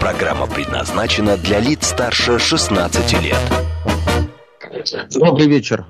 Программа 0.00 0.46
предназначена 0.46 1.36
для 1.36 1.60
лиц 1.60 1.88
старше 1.88 2.38
16 2.38 3.22
лет. 3.22 3.36
Добрый 5.10 5.46
вечер. 5.46 5.84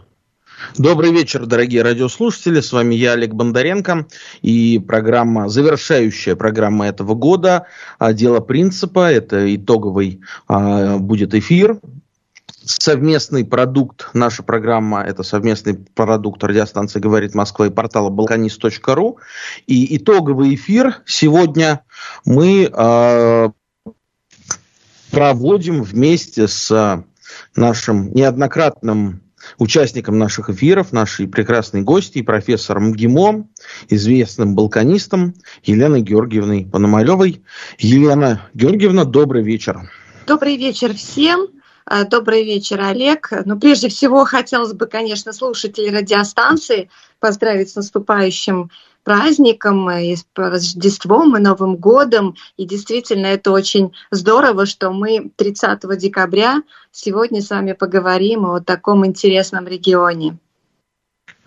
Добрый 0.77 1.13
вечер, 1.13 1.47
дорогие 1.47 1.83
радиослушатели. 1.83 2.61
С 2.61 2.73
вами 2.73 2.97
я, 2.97 3.13
Олег 3.13 3.35
Бондаренко. 3.35 4.07
И 4.43 4.81
программа, 4.81 5.49
завершающая 5.49 6.35
программа 6.35 6.89
этого 6.89 7.15
года 7.15 7.67
«Дело 8.01 8.41
принципа». 8.41 9.13
Это 9.13 9.55
итоговый 9.55 10.21
а, 10.49 10.99
будет 10.99 11.35
эфир 11.35 11.79
совместный 12.63 13.45
продукт, 13.45 14.11
наша 14.13 14.43
программа, 14.43 15.03
это 15.03 15.23
совместный 15.23 15.77
продукт 15.95 16.43
радиостанции 16.45 17.01
«Говорит 17.01 17.35
Москва» 17.35 17.67
и 17.67 17.71
портала 17.71 18.11
balkanist.ru. 18.11 19.17
И 19.67 19.97
итоговый 19.97 20.55
эфир 20.55 21.03
сегодня 21.07 21.83
мы 22.25 22.71
э, 22.73 23.49
проводим 25.11 25.83
вместе 25.83 26.49
с 26.49 27.05
нашим 27.55 28.13
неоднократным 28.13 29.23
участником 29.59 30.19
наших 30.19 30.51
эфиров, 30.51 30.93
нашей 30.93 31.27
прекрасной 31.27 31.83
гости, 31.83 32.23
профессором 32.23 32.91
МГИМО, 32.91 33.49
известным 33.89 34.55
балканистом 34.55 35.35
Еленой 35.63 36.03
Георгиевной 36.03 36.67
Пономаревой. 36.67 37.43
Елена 37.79 38.49
Георгиевна, 38.55 39.05
добрый 39.05 39.43
вечер. 39.43 39.91
Добрый 40.27 40.57
вечер 40.57 40.95
всем. 40.95 41.49
Э, 41.91 42.05
добрый 42.05 42.45
вечер, 42.45 42.81
Олег. 42.81 43.33
Ну, 43.47 43.59
прежде 43.59 43.89
всего, 43.89 44.25
хотелось 44.25 44.73
бы, 44.73 44.87
конечно, 44.87 45.33
слушателей 45.33 45.91
радиостанции 45.91 46.91
поздравить 47.21 47.71
с 47.71 47.77
наступающим 47.77 48.71
праздником, 49.05 49.91
и 49.91 50.17
с 50.17 50.27
Рождеством, 50.35 51.37
и 51.37 51.41
Новым 51.41 51.77
годом. 51.77 52.35
И 52.57 52.65
действительно, 52.65 53.27
это 53.27 53.51
очень 53.53 53.93
здорово, 54.11 54.67
что 54.67 54.91
мы 54.91 55.31
30 55.37 55.81
декабря 55.99 56.63
сегодня 56.93 57.41
с 57.41 57.51
вами 57.51 57.73
поговорим 57.73 58.47
о 58.47 58.61
таком 58.61 59.07
интересном 59.07 59.67
регионе. 59.67 60.39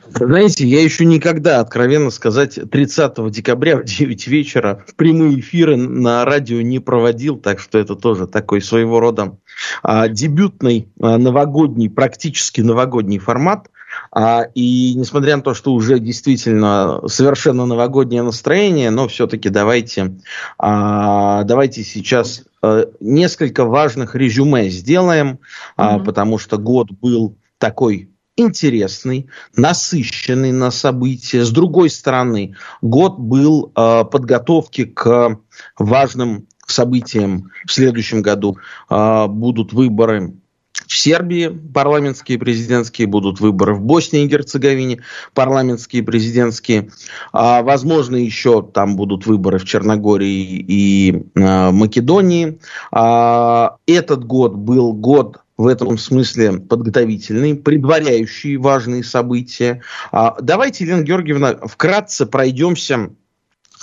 Знаете, 0.07 0.67
я 0.67 0.83
еще 0.83 1.05
никогда, 1.05 1.59
откровенно 1.59 2.09
сказать, 2.09 2.59
30 2.69 3.31
декабря 3.31 3.77
в 3.77 3.85
9 3.85 4.27
вечера 4.27 4.85
прямые 4.97 5.39
эфиры 5.39 5.77
на 5.77 6.25
радио 6.25 6.61
не 6.61 6.79
проводил, 6.79 7.37
так 7.37 7.59
что 7.59 7.77
это 7.77 7.95
тоже 7.95 8.27
такой 8.27 8.61
своего 8.61 8.99
рода 8.99 9.37
а, 9.81 10.09
дебютный 10.09 10.89
а, 10.99 11.17
новогодний, 11.17 11.89
практически 11.89 12.61
новогодний 12.61 13.19
формат. 13.19 13.69
А, 14.11 14.43
и 14.53 14.93
несмотря 14.95 15.37
на 15.37 15.41
то, 15.41 15.53
что 15.53 15.73
уже 15.73 15.99
действительно 15.99 17.01
совершенно 17.07 17.65
новогоднее 17.65 18.23
настроение, 18.23 18.89
но 18.89 19.07
все-таки 19.07 19.49
давайте, 19.49 20.15
а, 20.57 21.43
давайте 21.43 21.83
сейчас 21.83 22.43
а, 22.61 22.85
несколько 22.99 23.65
важных 23.65 24.15
резюме 24.15 24.69
сделаем, 24.69 25.39
mm-hmm. 25.77 26.03
потому 26.03 26.37
что 26.37 26.57
год 26.57 26.91
был 26.91 27.37
такой 27.57 28.09
интересный, 28.35 29.29
насыщенный 29.55 30.51
на 30.51 30.71
события. 30.71 31.43
С 31.43 31.51
другой 31.51 31.89
стороны, 31.89 32.55
год 32.81 33.19
был 33.19 33.71
э, 33.75 34.03
подготовки 34.05 34.85
к 34.85 35.39
важным 35.77 36.47
событиям. 36.65 37.51
В 37.65 37.71
следующем 37.71 38.21
году 38.21 38.57
э, 38.89 39.27
будут 39.27 39.73
выборы 39.73 40.33
в 40.73 40.97
Сербии 40.97 41.47
парламентские, 41.47 42.39
президентские, 42.39 43.07
будут 43.07 43.39
выборы 43.39 43.75
в 43.75 43.81
Боснии 43.81 44.23
и 44.23 44.27
Герцеговине, 44.27 45.01
парламентские, 45.33 46.03
президентские. 46.03 46.89
А, 47.31 47.61
возможно, 47.61 48.15
еще 48.15 48.63
там 48.63 48.95
будут 48.95 49.25
выборы 49.25 49.59
в 49.59 49.65
Черногории 49.65 50.65
и 50.67 51.25
а, 51.35 51.71
Македонии. 51.71 52.59
А, 52.91 53.77
этот 53.85 54.25
год 54.25 54.55
был 54.55 54.93
год 54.93 55.41
в 55.57 55.67
этом 55.67 55.97
смысле 55.97 56.59
подготовительный, 56.59 57.55
предваряющий 57.55 58.57
важные 58.57 59.03
события. 59.03 59.81
А, 60.11 60.35
давайте, 60.41 60.85
Елена 60.85 61.03
Георгиевна, 61.03 61.57
вкратце 61.67 62.25
пройдемся 62.25 63.11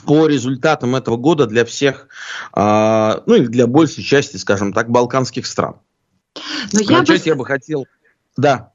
по 0.05 0.27
результатам 0.27 0.97
этого 0.97 1.17
года 1.17 1.47
для 1.47 1.65
всех, 1.65 2.09
а, 2.53 3.23
ну 3.27 3.35
или 3.35 3.47
для 3.47 3.67
большей 3.67 4.03
части, 4.03 4.37
скажем 4.39 4.73
так, 4.73 4.91
балканских 4.91 5.47
стран. 5.47 5.77
Но 6.73 6.81
я 6.81 7.03
бы... 7.03 7.17
я 7.17 7.35
бы 7.35 7.45
хотел... 7.45 7.87
Да. 8.37 8.73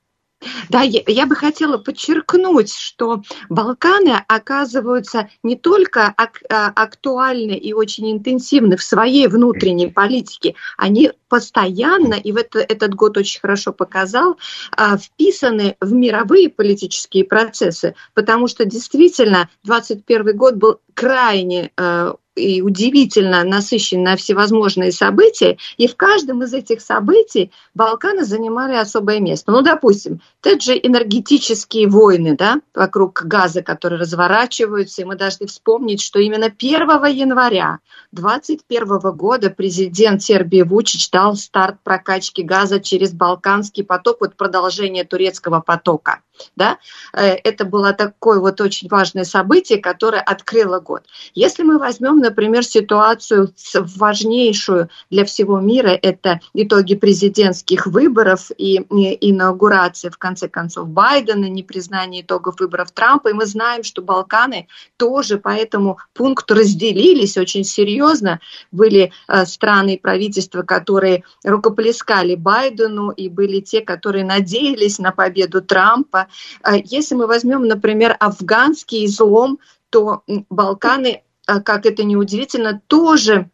Да, 0.69 0.81
я, 0.81 1.01
я 1.07 1.25
бы 1.25 1.35
хотела 1.35 1.77
подчеркнуть, 1.77 2.73
что 2.73 3.23
Балканы 3.49 4.23
оказываются 4.27 5.29
не 5.43 5.55
только 5.55 6.13
ак, 6.17 6.41
а, 6.49 6.67
актуальны 6.67 7.53
и 7.53 7.73
очень 7.73 8.11
интенсивны 8.11 8.77
в 8.77 8.83
своей 8.83 9.27
внутренней 9.27 9.87
политике, 9.87 10.55
они 10.77 11.11
постоянно, 11.29 12.15
и 12.15 12.31
в 12.31 12.37
это, 12.37 12.59
этот 12.59 12.93
год 12.93 13.17
очень 13.17 13.39
хорошо 13.39 13.73
показал, 13.73 14.37
а, 14.75 14.97
вписаны 14.97 15.77
в 15.79 15.93
мировые 15.93 16.49
политические 16.49 17.23
процессы, 17.23 17.95
потому 18.13 18.47
что 18.47 18.65
действительно 18.65 19.49
21 19.63 20.35
год 20.35 20.55
был 20.55 20.79
крайне 20.93 21.71
а, 21.77 22.15
и 22.35 22.61
удивительно 22.61 23.43
насыщен 23.43 24.03
на 24.03 24.15
всевозможные 24.15 24.91
события, 24.91 25.57
и 25.77 25.87
в 25.87 25.95
каждом 25.95 26.43
из 26.43 26.53
этих 26.53 26.81
событий 26.81 27.51
Балканы 27.73 28.25
занимали 28.25 28.75
особое 28.75 29.19
место. 29.19 29.51
Ну, 29.51 29.61
допустим, 29.61 30.21
те 30.41 30.59
же 30.59 30.77
энергетические 30.77 31.87
войны 31.87 32.35
да, 32.37 32.61
вокруг 32.73 33.23
газа, 33.23 33.61
которые 33.61 33.99
разворачиваются, 33.99 35.01
и 35.01 35.05
мы 35.05 35.15
должны 35.15 35.47
вспомнить, 35.47 36.01
что 36.01 36.19
именно 36.19 36.47
1 36.47 36.81
января 37.05 37.79
2021 38.11 39.11
года 39.15 39.49
президент 39.49 40.21
Сербии 40.21 40.61
Вучич 40.61 41.09
дал 41.09 41.35
старт 41.35 41.77
прокачки 41.83 42.43
газа 42.43 42.79
через 42.79 43.13
Балканский 43.13 43.83
поток, 43.83 44.17
вот 44.21 44.35
продолжение 44.35 45.03
турецкого 45.03 45.61
потока. 45.61 46.21
Да? 46.55 46.77
Э, 47.13 47.35
это 47.43 47.65
было 47.65 47.93
такое 47.93 48.39
вот 48.39 48.61
очень 48.61 48.89
важное 48.89 49.23
событие, 49.23 49.79
которое 49.79 50.21
открыло 50.21 50.79
год. 50.79 51.03
Если 51.33 51.63
мы 51.63 51.77
возьмем, 51.77 52.19
например, 52.25 52.65
ситуацию 52.65 53.53
важнейшую 53.73 54.89
для 55.09 55.25
всего 55.25 55.59
мира, 55.59 55.89
это 55.89 56.39
итоги 56.53 56.95
президентских 56.95 57.87
выборов 57.87 58.51
и 58.57 58.77
инаугурации, 58.77 60.09
в 60.09 60.17
конце 60.17 60.47
концов, 60.47 60.89
Байдена, 60.89 61.45
непризнание 61.45 62.21
итогов 62.21 62.59
выборов 62.59 62.91
Трампа, 62.91 63.29
и 63.29 63.33
мы 63.33 63.45
знаем, 63.45 63.83
что 63.83 64.01
Балканы 64.01 64.67
тоже 64.97 65.37
по 65.37 65.49
этому 65.49 65.97
пункту 66.13 66.55
разделились 66.55 67.37
очень 67.37 67.63
серьезно. 67.63 68.39
Были 68.71 69.11
э, 69.27 69.45
страны 69.45 69.95
и 69.95 69.99
правительства, 69.99 70.63
которые 70.63 71.23
рукоплескали 71.43 72.35
Байдену, 72.35 73.11
и 73.11 73.29
были 73.29 73.59
те, 73.59 73.81
которые 73.81 74.25
надеялись 74.25 74.99
на 74.99 75.11
победу 75.11 75.61
Трампа, 75.61 76.27
а 76.61 76.77
если 76.77 77.15
мы 77.15 77.27
возьмем, 77.27 77.67
например, 77.67 78.15
афганский 78.19 79.05
излом, 79.05 79.59
то 79.89 80.23
Балканы, 80.49 81.23
как 81.45 81.85
это 81.85 82.03
ни 82.03 82.15
удивительно, 82.15 82.81
тоже 82.87 83.49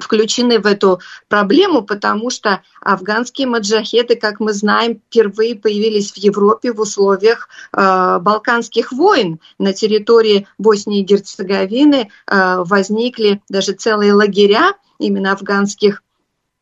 включены 0.00 0.58
в 0.58 0.66
эту 0.66 1.00
проблему, 1.28 1.82
потому 1.82 2.30
что 2.30 2.62
афганские 2.80 3.46
маджахеды, 3.46 4.16
как 4.16 4.40
мы 4.40 4.52
знаем, 4.52 5.00
впервые 5.08 5.54
появились 5.54 6.12
в 6.12 6.16
Европе 6.16 6.72
в 6.72 6.80
условиях 6.80 7.48
э, 7.72 8.18
балканских 8.20 8.92
войн. 8.92 9.40
На 9.58 9.72
территории 9.72 10.46
Боснии 10.58 11.00
и 11.00 11.04
Герцеговины 11.04 12.10
э, 12.26 12.56
возникли 12.64 13.42
даже 13.48 13.72
целые 13.72 14.14
лагеря 14.14 14.74
именно 14.98 15.32
афганских 15.32 16.02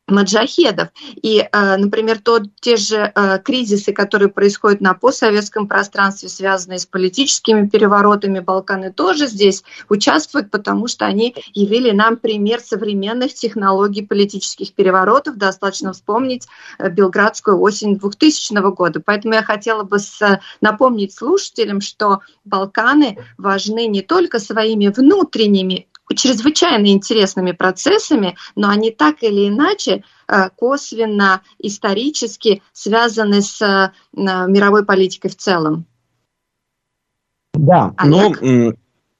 маджахедов. 0.09 0.89
И, 1.23 1.41
э, 1.41 1.77
например, 1.77 2.19
то, 2.19 2.41
те 2.61 2.77
же 2.77 3.13
э, 3.15 3.39
кризисы, 3.45 3.93
которые 3.93 4.29
происходят 4.29 4.81
на 4.81 4.95
постсоветском 4.95 5.69
пространстве, 5.69 6.29
связанные 6.29 6.79
с 6.79 6.87
политическими 6.87 7.69
переворотами, 7.69 8.41
Балканы 8.41 8.93
тоже 8.93 9.27
здесь 9.27 9.63
участвуют, 9.89 10.51
потому 10.51 10.89
что 10.89 11.07
они 11.07 11.35
явили 11.55 11.91
нам 11.91 12.17
пример 12.17 12.61
современных 12.61 13.35
технологий 13.35 14.03
политических 14.03 14.73
переворотов. 14.73 15.37
Достаточно 15.37 15.93
вспомнить 15.93 16.47
э, 16.79 16.89
Белградскую 16.89 17.61
осень 17.61 17.99
2000 17.99 18.73
года. 18.73 19.01
Поэтому 19.05 19.35
я 19.35 19.43
хотела 19.43 19.83
бы 19.83 19.99
напомнить 20.61 21.15
слушателям, 21.15 21.81
что 21.81 22.21
Балканы 22.45 23.19
важны 23.37 23.87
не 23.87 24.03
только 24.03 24.39
своими 24.39 24.89
внутренними 24.89 25.89
чрезвычайно 26.15 26.87
интересными 26.89 27.53
процессами, 27.53 28.37
но 28.55 28.69
они 28.69 28.91
так 28.91 29.23
или 29.23 29.49
иначе 29.49 30.05
э, 30.27 30.51
косвенно, 30.57 31.43
исторически 31.59 32.63
связаны 32.73 33.43
с 33.43 33.61
э, 33.63 33.93
мировой 34.13 34.85
политикой 34.85 35.31
в 35.31 35.37
целом. 35.37 35.87
Да, 37.55 37.93
Олег? 37.97 38.41
но 38.41 38.73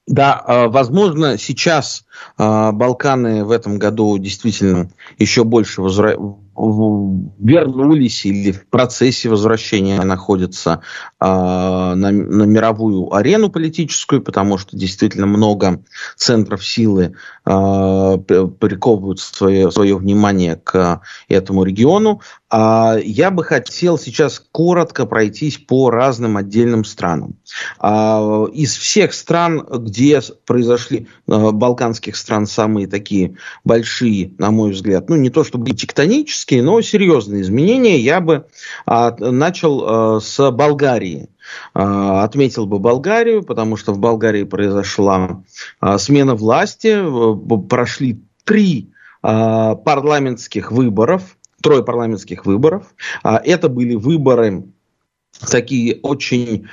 да, 0.09 0.43
э, 0.47 0.67
возможно, 0.69 1.37
сейчас 1.37 2.03
Балканы 2.37 3.43
в 3.43 3.51
этом 3.51 3.77
году 3.77 4.17
действительно 4.17 4.89
еще 5.17 5.43
больше 5.43 5.81
возра 5.81 6.15
вернулись 6.59 8.25
или 8.25 8.51
в 8.51 8.67
процессе 8.67 9.29
возвращения 9.29 10.01
находятся 10.01 10.81
э, 11.19 11.25
на, 11.25 11.95
на 11.95 12.43
мировую 12.43 13.13
арену 13.15 13.49
политическую, 13.49 14.21
потому 14.21 14.57
что 14.57 14.75
действительно 14.75 15.25
много 15.25 15.81
центров 16.17 16.65
силы 16.65 17.15
э, 17.45 17.49
приковывают 17.49 19.19
свое, 19.19 19.71
свое 19.71 19.95
внимание 19.95 20.57
к 20.57 21.01
этому 21.29 21.63
региону. 21.63 22.21
А 22.51 22.97
я 23.01 23.29
бы 23.29 23.43
хотел 23.43 23.99
сейчас 23.99 24.43
коротко 24.51 25.05
пройтись 25.05 25.57
по 25.57 25.91
разным 25.91 26.35
отдельным 26.35 26.83
странам. 26.83 27.35
А, 27.77 28.45
из 28.51 28.75
всех 28.75 29.13
стран, 29.13 29.65
где 29.71 30.19
произошли 30.45 31.07
а, 31.27 31.51
балканских 32.09 32.15
стран 32.15 32.45
самые 32.45 32.87
такие 32.87 33.35
большие, 33.63 34.33
на 34.37 34.51
мой 34.51 34.71
взгляд, 34.71 35.09
ну 35.09 35.15
не 35.15 35.29
то 35.29 35.43
чтобы 35.43 35.71
тектонические, 35.71 36.63
но 36.63 36.81
серьезные 36.81 37.41
изменения, 37.41 37.99
я 37.99 38.19
бы 38.21 38.45
начал 38.85 40.19
с 40.19 40.51
Болгарии. 40.51 41.29
Отметил 41.73 42.67
бы 42.67 42.79
Болгарию, 42.79 43.43
потому 43.43 43.75
что 43.77 43.93
в 43.93 43.99
Болгарии 43.99 44.43
произошла 44.43 45.41
смена 45.97 46.35
власти, 46.35 46.97
прошли 47.67 48.19
три 48.43 48.89
парламентских 49.21 50.71
выборов, 50.71 51.37
трое 51.61 51.83
парламентских 51.83 52.45
выборов. 52.45 52.83
А, 53.23 53.41
это 53.43 53.67
были 53.67 53.95
выборы 53.95 54.63
такие 55.51 55.99
очень 56.01 56.67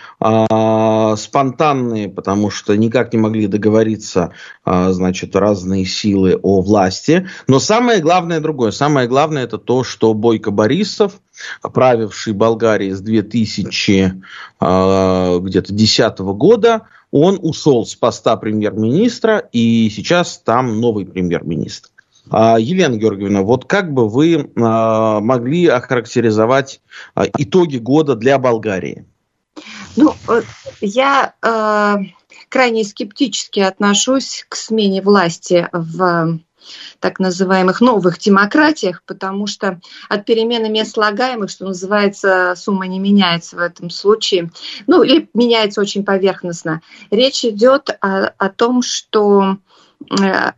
спонтанные, 1.15 2.09
потому 2.09 2.51
что 2.51 2.77
никак 2.77 3.13
не 3.13 3.19
могли 3.19 3.47
договориться, 3.47 4.33
э, 4.65 4.89
значит, 4.91 5.37
разные 5.37 5.85
силы 5.85 6.39
о 6.43 6.61
власти. 6.61 7.29
Но 7.47 7.61
самое 7.61 8.01
главное 8.01 8.41
другое. 8.41 8.73
Самое 8.73 9.07
главное 9.07 9.45
это 9.45 9.59
то, 9.59 9.85
что 9.85 10.13
Бойко 10.15 10.51
Борисов, 10.51 11.21
правивший 11.63 12.33
Болгарией 12.33 12.93
с 12.93 13.01
2000 13.01 14.23
э, 14.61 15.39
где-то 15.41 15.73
10 15.73 16.19
года, 16.19 16.83
он 17.13 17.39
ушел 17.41 17.87
с 17.87 17.95
поста 17.95 18.37
премьер-министра, 18.37 19.39
и 19.53 19.89
сейчас 19.91 20.39
там 20.39 20.81
новый 20.81 21.07
премьер-министр. 21.07 21.91
А, 22.31 22.59
Елена 22.59 22.97
Георгиевна, 22.97 23.43
вот 23.43 23.67
как 23.67 23.93
бы 23.93 24.09
вы 24.09 24.51
а, 24.57 25.21
могли 25.21 25.67
охарактеризовать 25.67 26.81
а, 27.15 27.25
итоги 27.39 27.79
года 27.79 28.17
для 28.17 28.39
Болгарии? 28.39 29.05
Ну, 29.97 30.15
я 30.81 31.35
э, 31.43 31.97
крайне 32.49 32.85
скептически 32.85 33.61
отношусь 33.61 34.45
к 34.49 34.57
смене 34.57 35.03
власти 35.03 35.69
в 35.73 36.39
так 37.01 37.21
называемых 37.21 37.81
новых 37.81 38.19
демократиях, 38.19 39.03
потому 39.07 39.47
что 39.47 39.81
от 40.09 40.25
перемены 40.25 40.69
мест 40.69 40.93
слагаемых, 40.93 41.49
что 41.49 41.67
называется, 41.67 42.55
сумма 42.57 42.87
не 42.87 42.99
меняется 42.99 43.57
в 43.57 43.61
этом 43.61 43.89
случае, 43.89 44.51
ну 44.87 45.03
или 45.03 45.29
меняется 45.33 45.81
очень 45.81 46.05
поверхностно. 46.05 46.83
Речь 47.11 47.45
идет 47.45 47.91
о, 48.01 48.27
о 48.37 48.49
том, 48.49 48.83
что 48.83 49.59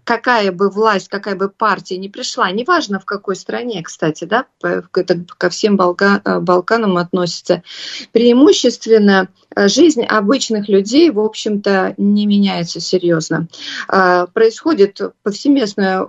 какая 0.05 0.53
бы 0.53 0.69
власть, 0.69 1.09
какая 1.09 1.35
бы 1.35 1.49
партия 1.49 1.97
не 1.97 2.09
пришла, 2.09 2.51
неважно 2.51 3.01
в 3.01 3.05
какой 3.05 3.37
стране, 3.37 3.83
кстати, 3.83 4.25
да, 4.25 4.47
это 4.63 5.25
ко 5.39 5.49
всем 5.49 5.77
Балка, 5.77 6.21
э, 6.25 6.41
Балканам 6.41 6.97
относится, 6.97 7.63
преимущественно 8.13 9.29
э, 9.55 9.69
жизнь 9.69 10.05
обычных 10.05 10.69
людей, 10.69 11.11
в 11.11 11.21
общем-то, 11.21 11.95
не 11.97 12.27
меняется 12.27 12.81
серьезно. 12.81 13.49
Происходит 13.87 15.01
повсеместное 15.23 16.07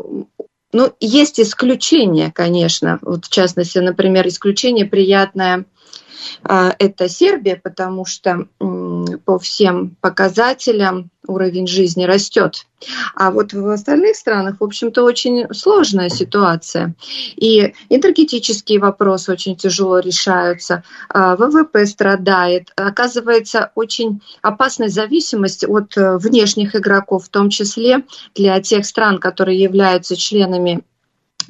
ну, 0.72 0.94
есть 1.00 1.40
исключения, 1.40 2.32
конечно. 2.32 3.00
Вот, 3.02 3.26
в 3.26 3.30
частности, 3.30 3.80
например, 3.80 4.28
исключение 4.28 4.86
приятное 4.86 5.66
это 6.44 7.10
Сербия, 7.10 7.60
потому 7.62 8.06
что 8.06 8.48
по 8.60 9.40
всем 9.40 9.96
показателям 10.02 11.10
уровень 11.28 11.68
жизни 11.68 12.04
растет. 12.06 12.66
А 13.16 13.32
вот 13.32 13.54
в 13.54 13.68
остальных 13.70 14.16
странах, 14.16 14.58
в 14.60 14.64
общем-то, 14.64 15.04
очень 15.04 15.54
сложная 15.54 16.10
ситуация. 16.10 16.96
И 17.36 17.74
энергетические 17.90 18.80
вопросы 18.80 19.32
очень 19.32 19.56
тяжело 19.56 20.00
решаются, 20.00 20.84
а 21.10 21.36
ВВП 21.36 21.86
страдает. 21.86 22.72
Оказывается, 22.76 23.72
очень 23.76 24.22
опасная 24.42 24.90
зависимость 24.90 25.66
от 25.68 25.98
э, 25.98 26.18
внешних 26.18 26.76
игроков, 26.76 27.26
в 27.26 27.30
том 27.30 27.50
числе 27.50 28.04
для 28.34 28.60
тех 28.62 28.86
стран, 28.86 29.20
которые 29.20 29.60
являются 29.60 30.16
членами 30.16 30.84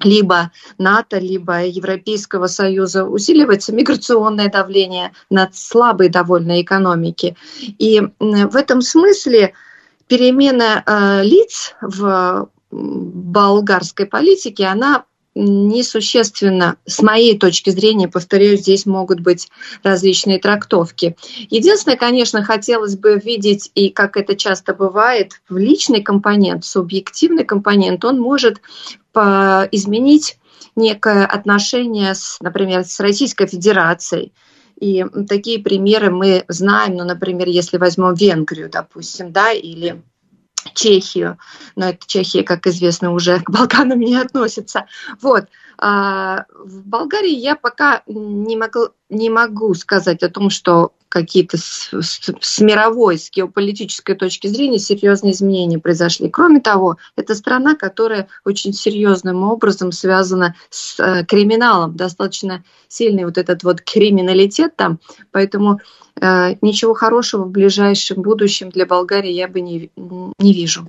либо 0.03 0.51
НАТО, 0.77 1.19
либо 1.19 1.65
Европейского 1.65 2.47
Союза 2.47 3.05
усиливается 3.05 3.73
миграционное 3.73 4.49
давление 4.49 5.11
на 5.29 5.49
слабые 5.53 6.09
довольно 6.09 6.61
экономики. 6.61 7.35
И 7.59 8.01
в 8.19 8.55
этом 8.55 8.81
смысле 8.81 9.53
перемена 10.07 10.83
э, 10.85 11.23
лиц 11.23 11.75
в 11.81 12.49
болгарской 12.71 14.05
политике, 14.05 14.65
она 14.65 15.05
несущественно, 15.35 16.77
с 16.85 17.01
моей 17.01 17.37
точки 17.37 17.69
зрения, 17.69 18.07
повторяю, 18.07 18.57
здесь 18.57 18.85
могут 18.85 19.21
быть 19.21 19.49
различные 19.83 20.39
трактовки. 20.39 21.15
Единственное, 21.49 21.97
конечно, 21.97 22.43
хотелось 22.43 22.97
бы 22.97 23.19
видеть, 23.23 23.71
и 23.75 23.89
как 23.89 24.17
это 24.17 24.35
часто 24.35 24.73
бывает, 24.73 25.41
в 25.47 25.57
личный 25.57 26.01
компонент, 26.01 26.65
субъективный 26.65 27.45
компонент, 27.45 28.03
он 28.03 28.19
может 28.19 28.61
изменить 29.71 30.37
некое 30.75 31.25
отношение, 31.25 32.15
с, 32.15 32.37
например, 32.41 32.83
с 32.85 32.99
Российской 32.99 33.47
Федерацией. 33.47 34.33
И 34.79 35.05
такие 35.27 35.59
примеры 35.59 36.09
мы 36.09 36.45
знаем, 36.47 36.95
ну, 36.95 37.03
например, 37.03 37.47
если 37.47 37.77
возьмем 37.77 38.13
Венгрию, 38.13 38.69
допустим, 38.69 39.31
да, 39.31 39.51
или 39.51 40.01
Чехию, 40.73 41.37
но 41.75 41.89
это 41.89 41.99
Чехия, 42.05 42.43
как 42.43 42.67
известно, 42.67 43.11
уже 43.11 43.39
к 43.39 43.49
Балканам 43.49 43.99
не 43.99 44.15
относится. 44.15 44.85
Вот. 45.21 45.45
А 45.77 46.45
в 46.53 46.85
Болгарии 46.85 47.35
я 47.35 47.55
пока 47.55 48.03
не 48.07 48.57
могу, 48.57 48.89
не 49.09 49.29
могу 49.29 49.73
сказать 49.73 50.23
о 50.23 50.29
том, 50.29 50.49
что 50.49 50.93
какие-то 51.09 51.57
с, 51.57 51.89
с, 51.91 52.31
с 52.39 52.59
мировой, 52.61 53.17
с 53.17 53.31
геополитической 53.31 54.15
точки 54.15 54.47
зрения 54.47 54.79
серьезные 54.79 55.33
изменения 55.33 55.79
произошли. 55.79 56.29
Кроме 56.29 56.61
того, 56.61 56.97
это 57.15 57.35
страна, 57.35 57.75
которая 57.75 58.27
очень 58.45 58.73
серьезным 58.73 59.43
образом 59.43 59.91
связана 59.91 60.55
с 60.69 60.99
э, 60.99 61.25
криминалом, 61.25 61.95
достаточно 61.95 62.63
сильный 62.87 63.25
вот 63.25 63.37
этот 63.37 63.63
вот 63.63 63.81
криминалитет 63.81 64.75
там, 64.75 64.99
поэтому 65.31 65.81
э, 66.21 66.55
ничего 66.61 66.93
хорошего 66.93 67.43
в 67.45 67.51
ближайшем 67.51 68.21
будущем 68.21 68.69
для 68.69 68.85
Болгарии 68.85 69.31
я 69.31 69.47
бы 69.47 69.61
не, 69.61 69.91
не 69.95 70.53
вижу. 70.53 70.87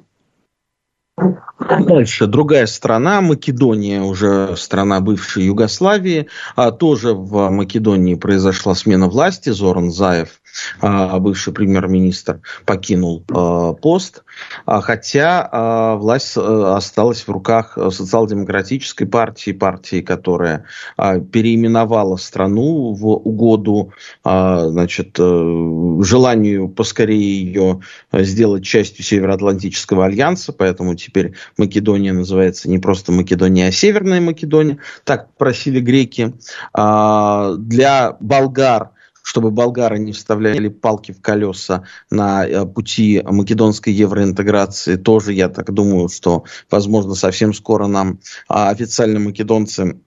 Дальше 1.61 2.27
другая 2.27 2.67
страна, 2.67 3.21
Македония, 3.21 4.01
уже 4.01 4.57
страна 4.57 5.01
бывшей 5.01 5.45
Югославии. 5.45 6.29
А 6.57 6.71
тоже 6.71 7.13
в 7.13 7.51
Македонии 7.51 8.15
произошла 8.15 8.75
смена 8.75 9.09
власти. 9.09 9.51
Зоран 9.51 9.91
Заев, 9.91 10.41
а, 10.81 11.19
бывший 11.19 11.53
премьер-министр, 11.53 12.41
покинул 12.65 13.25
а, 13.31 13.75
пост. 13.75 14.25
А, 14.65 14.81
хотя 14.81 15.47
а, 15.53 15.97
власть 15.97 16.33
а, 16.37 16.77
осталась 16.77 17.23
в 17.23 17.31
руках 17.31 17.77
социал-демократической 17.77 19.05
партии, 19.05 19.53
партии, 19.53 20.01
которая 20.01 20.65
а, 20.97 21.21
переименовала 21.21 22.17
страну 22.17 22.95
в 22.95 23.07
угоду 23.07 23.93
а, 24.25 24.67
значит, 24.69 25.17
э, 25.19 25.99
желанию 26.03 26.69
поскорее 26.69 27.45
ее 27.45 27.81
сделать 28.13 28.65
частью 28.65 29.05
Североатлантического 29.05 30.07
альянса. 30.07 30.53
Поэтому 30.53 30.95
теперь 30.95 31.35
Македония 31.57 32.13
называется 32.13 32.69
не 32.69 32.79
просто 32.79 33.13
Македония, 33.13 33.69
а 33.69 33.73
Северная 33.73 34.21
Македония. 34.21 34.79
Так 35.05 35.35
просили 35.37 35.81
греки. 35.81 36.35
А, 36.73 37.55
для 37.55 38.17
болгар 38.21 38.91
чтобы 39.23 39.51
болгары 39.51 39.99
не 39.99 40.13
вставляли 40.13 40.69
палки 40.69 41.13
в 41.13 41.21
колеса 41.21 41.85
на 42.11 42.47
э, 42.47 42.67
пути 42.67 43.23
македонской 43.25 43.93
евроинтеграции, 43.93 44.97
тоже, 44.97 45.33
я 45.35 45.49
так 45.49 45.73
думаю, 45.73 46.09
что, 46.09 46.45
возможно, 46.71 47.15
совсем 47.15 47.55
скоро 47.55 47.87
нам 47.87 48.19
а, 48.49 48.71
официально 48.71 49.21
македонцы 49.21 50.01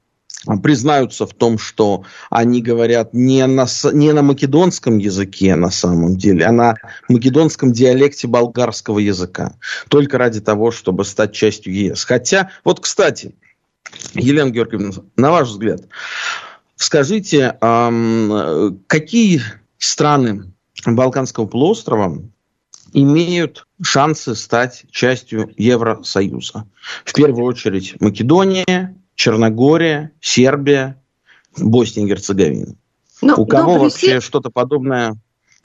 признаются 0.61 1.25
в 1.25 1.33
том, 1.33 1.57
что 1.57 2.03
они 2.29 2.61
говорят 2.61 3.13
не 3.13 3.45
на, 3.47 3.65
не 3.93 4.11
на 4.11 4.21
македонском 4.21 4.97
языке 4.97 5.55
на 5.55 5.69
самом 5.69 6.17
деле, 6.17 6.45
а 6.45 6.51
на 6.51 6.75
македонском 7.07 7.71
диалекте 7.71 8.27
болгарского 8.27 8.99
языка. 8.99 9.53
Только 9.89 10.17
ради 10.17 10.41
того, 10.41 10.71
чтобы 10.71 11.05
стать 11.05 11.33
частью 11.33 11.73
ЕС. 11.73 12.03
Хотя, 12.03 12.49
вот, 12.63 12.79
кстати, 12.81 13.35
Елена 14.13 14.49
Георгиевна, 14.49 14.91
на 15.15 15.31
ваш 15.31 15.49
взгляд, 15.49 15.81
скажите, 16.75 17.57
какие 18.87 19.41
страны 19.77 20.53
Балканского 20.85 21.45
полуострова 21.45 22.21
имеют 22.91 23.65
шансы 23.81 24.35
стать 24.35 24.85
частью 24.91 25.53
Евросоюза? 25.57 26.65
В 27.05 27.13
первую 27.13 27.45
очередь 27.45 27.95
Македония, 28.01 28.95
Черногория, 29.15 30.11
Сербия, 30.21 31.01
Босния 31.57 32.03
и 32.03 32.07
Герцеговина. 32.07 32.75
Но, 33.21 33.35
ну, 33.35 33.43
У 33.43 33.45
кого 33.45 33.77
вообще 33.77 34.19
что-то 34.19 34.49
подобное 34.49 35.15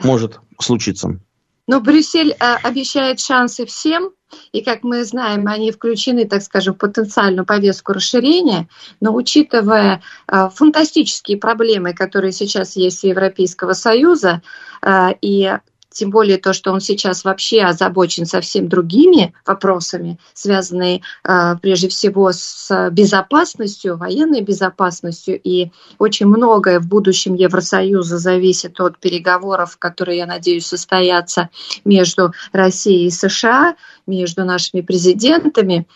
может 0.03 0.41
случиться? 0.61 1.19
Но 1.67 1.81
Брюссель 1.81 2.33
э, 2.33 2.55
обещает 2.63 3.21
шансы 3.21 3.67
всем, 3.67 4.11
и, 4.53 4.63
как 4.63 4.83
мы 4.83 5.05
знаем, 5.05 5.47
они 5.49 5.71
включены, 5.71 6.27
так 6.27 6.43
скажем, 6.43 6.75
в 6.75 6.79
потенциальную 6.79 7.45
повестку 7.45 7.93
расширения, 7.93 8.69
но 9.01 9.15
учитывая 9.15 10.03
э, 10.27 10.49
фантастические 10.55 11.37
проблемы, 11.37 11.93
которые 11.93 12.33
сейчас 12.33 12.77
есть 12.77 13.05
у 13.05 13.09
Европейского 13.09 13.75
Союза, 13.75 14.43
э, 14.83 15.11
и 15.21 15.59
тем 15.91 16.11
более 16.11 16.39
то, 16.39 16.53
что 16.53 16.73
он 16.73 16.81
сейчас 16.81 17.25
вообще 17.25 17.63
озабочен 17.63 18.27
совсем 18.27 18.69
другими 18.69 19.35
вопросами, 19.47 20.19
связанные 20.35 21.03
э, 21.25 21.57
прежде 21.61 21.89
всего 21.89 22.31
с 22.33 22.91
безопасностью, 22.91 23.97
военной 23.97 24.43
безопасностью, 24.43 25.41
и 25.43 25.71
очень 25.99 26.27
многое 26.27 26.81
в 26.81 26.87
будущем 26.87 27.35
Евросоюза 27.35 28.19
зависит 28.19 28.81
от 28.81 28.99
переговоров, 28.99 29.77
которые, 29.79 30.19
я 30.19 30.27
надеюсь, 30.27 30.67
состоятся 30.67 31.49
между 31.85 32.33
Россией 32.53 33.07
и 33.07 33.11
США, 33.11 33.77
между 34.09 34.45
нашими 34.45 34.81
президентами. 34.81 35.87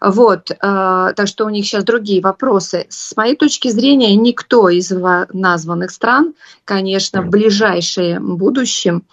Вот, 0.00 0.50
э, 0.50 0.54
так 0.60 1.26
что 1.26 1.46
у 1.46 1.48
них 1.48 1.64
сейчас 1.64 1.84
другие 1.84 2.20
вопросы. 2.20 2.86
С 2.88 3.16
моей 3.16 3.36
точки 3.36 3.68
зрения, 3.68 4.14
никто 4.14 4.68
из 4.68 4.90
названных 4.90 5.90
стран, 5.90 6.34
конечно, 6.64 7.22
в 7.22 7.28
ближайшем 7.28 8.36
будущем 8.36 9.04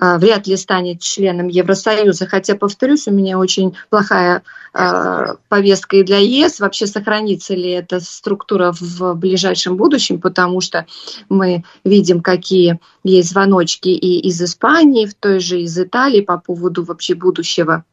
э, 0.00 0.18
вряд 0.18 0.46
ли 0.46 0.56
станет 0.56 1.00
членом 1.00 1.48
Евросоюза. 1.48 2.26
Хотя, 2.26 2.54
повторюсь, 2.54 3.08
у 3.08 3.12
меня 3.12 3.38
очень 3.38 3.74
плохая 3.90 4.42
э, 4.74 5.34
повестка 5.48 5.96
и 5.96 6.02
для 6.02 6.18
ЕС. 6.18 6.60
Вообще 6.60 6.86
сохранится 6.86 7.54
ли 7.54 7.70
эта 7.70 8.00
структура 8.00 8.72
в 8.78 9.14
ближайшем 9.14 9.76
будущем, 9.76 10.20
потому 10.20 10.60
что 10.60 10.86
мы 11.28 11.64
видим, 11.84 12.20
какие 12.20 12.78
есть 13.02 13.30
звоночки 13.30 13.88
и 13.88 14.20
из 14.28 14.40
Испании, 14.42 15.06
в 15.06 15.14
той 15.14 15.40
же 15.40 15.60
из 15.60 15.78
Италии 15.78 16.20
по 16.20 16.38
поводу 16.38 16.84
вообще 16.84 17.14
будущего 17.14 17.84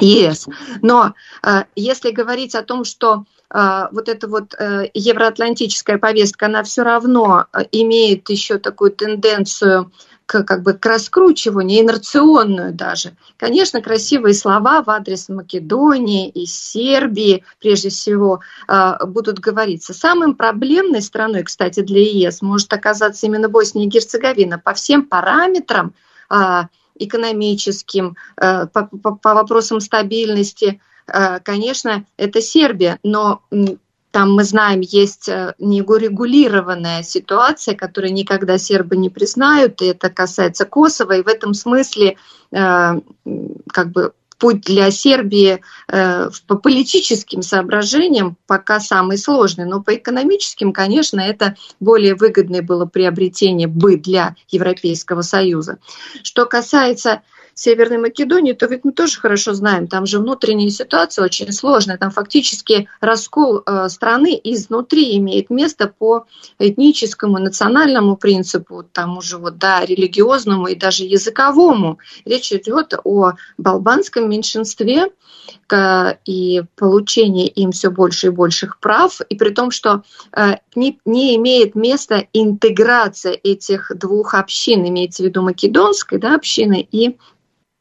ЕС. 0.00 0.46
Но 0.82 1.14
э, 1.42 1.64
если 1.76 2.10
говорить 2.10 2.54
о 2.54 2.62
том, 2.62 2.84
что 2.84 3.24
э, 3.50 3.88
вот 3.92 4.08
эта 4.08 4.28
вот 4.28 4.54
э, 4.54 4.90
евроатлантическая 4.94 5.98
повестка, 5.98 6.46
она 6.46 6.62
все 6.62 6.82
равно 6.82 7.46
э, 7.52 7.64
имеет 7.72 8.28
еще 8.30 8.58
такую 8.58 8.92
тенденцию 8.92 9.92
к, 10.28 10.42
как 10.44 10.62
бы, 10.62 10.74
к 10.74 10.84
раскручиванию, 10.84 11.80
инерционную 11.80 12.74
даже. 12.74 13.16
Конечно, 13.38 13.80
красивые 13.80 14.34
слова 14.34 14.82
в 14.82 14.90
адрес 14.90 15.30
Македонии 15.30 16.28
и 16.28 16.44
Сербии, 16.44 17.44
прежде 17.58 17.88
всего, 17.88 18.40
э, 18.68 19.06
будут 19.06 19.38
говориться. 19.38 19.94
Самым 19.94 20.34
проблемной 20.34 21.00
страной, 21.00 21.44
кстати, 21.44 21.80
для 21.80 22.02
ЕС 22.02 22.42
может 22.42 22.70
оказаться 22.74 23.24
именно 23.26 23.48
Босния 23.48 23.84
и 23.86 23.88
Герцеговина 23.88 24.58
по 24.58 24.74
всем 24.74 25.06
параметрам, 25.06 25.94
э, 26.30 26.64
экономическим, 26.98 28.16
э, 28.40 28.66
по, 28.66 28.86
по, 28.86 29.14
по 29.16 29.34
вопросам 29.34 29.80
стабильности, 29.80 30.80
э, 31.06 31.40
конечно, 31.40 32.04
это 32.16 32.40
Сербия, 32.40 32.98
но 33.02 33.42
там 34.10 34.32
мы 34.32 34.44
знаем, 34.44 34.80
есть 34.80 35.28
э, 35.28 35.54
нерегулированная 35.58 37.02
ситуация, 37.02 37.74
которую 37.74 38.12
никогда 38.12 38.58
сербы 38.58 38.96
не 38.96 39.10
признают, 39.10 39.82
и 39.82 39.86
это 39.86 40.10
касается 40.10 40.64
Косово, 40.64 41.18
и 41.18 41.22
в 41.22 41.28
этом 41.28 41.54
смысле 41.54 42.16
как 42.50 43.92
бы 43.92 44.12
путь 44.38 44.62
для 44.62 44.90
Сербии 44.90 45.60
э, 45.88 46.30
по 46.46 46.56
политическим 46.56 47.42
соображениям 47.42 48.36
пока 48.46 48.80
самый 48.80 49.18
сложный, 49.18 49.64
но 49.64 49.82
по 49.82 49.94
экономическим, 49.96 50.72
конечно, 50.72 51.20
это 51.20 51.56
более 51.80 52.14
выгодное 52.14 52.62
было 52.62 52.86
приобретение 52.86 53.66
бы 53.66 53.96
для 53.96 54.36
Европейского 54.48 55.22
Союза. 55.22 55.78
Что 56.22 56.46
касается 56.46 57.22
Северной 57.60 57.98
Македонии, 57.98 58.52
то 58.52 58.66
ведь 58.66 58.84
мы 58.84 58.92
тоже 58.92 59.18
хорошо 59.18 59.52
знаем, 59.52 59.88
там 59.88 60.06
же 60.06 60.20
внутренняя 60.20 60.70
ситуация 60.70 61.24
очень 61.24 61.52
сложная, 61.52 61.98
там 61.98 62.12
фактически 62.12 62.88
раскол 63.00 63.64
э, 63.66 63.88
страны 63.88 64.40
изнутри 64.44 65.16
имеет 65.16 65.50
место 65.50 65.92
по 65.98 66.26
этническому, 66.60 67.38
национальному 67.38 68.16
принципу, 68.16 68.84
тому 68.84 69.22
же 69.22 69.38
вот, 69.38 69.58
да, 69.58 69.84
религиозному 69.84 70.68
и 70.68 70.76
даже 70.76 71.02
языковому. 71.02 71.98
Речь 72.24 72.52
идет 72.52 72.94
о 73.02 73.32
балбанском 73.56 74.30
меньшинстве, 74.30 75.08
и 76.24 76.62
получении 76.76 77.46
им 77.46 77.72
все 77.72 77.90
больше 77.90 78.28
и 78.28 78.30
больших 78.30 78.78
прав, 78.80 79.20
и 79.28 79.34
при 79.34 79.50
том, 79.50 79.70
что 79.70 80.02
э, 80.32 80.56
не, 80.74 80.98
не 81.04 81.36
имеет 81.36 81.74
места 81.74 82.26
интеграция 82.32 83.32
этих 83.32 83.92
двух 83.94 84.34
общин, 84.34 84.86
имеется 84.86 85.22
в 85.22 85.26
виду 85.26 85.42
македонской 85.42 86.18
да, 86.18 86.34
общины 86.34 86.86
и 86.90 87.18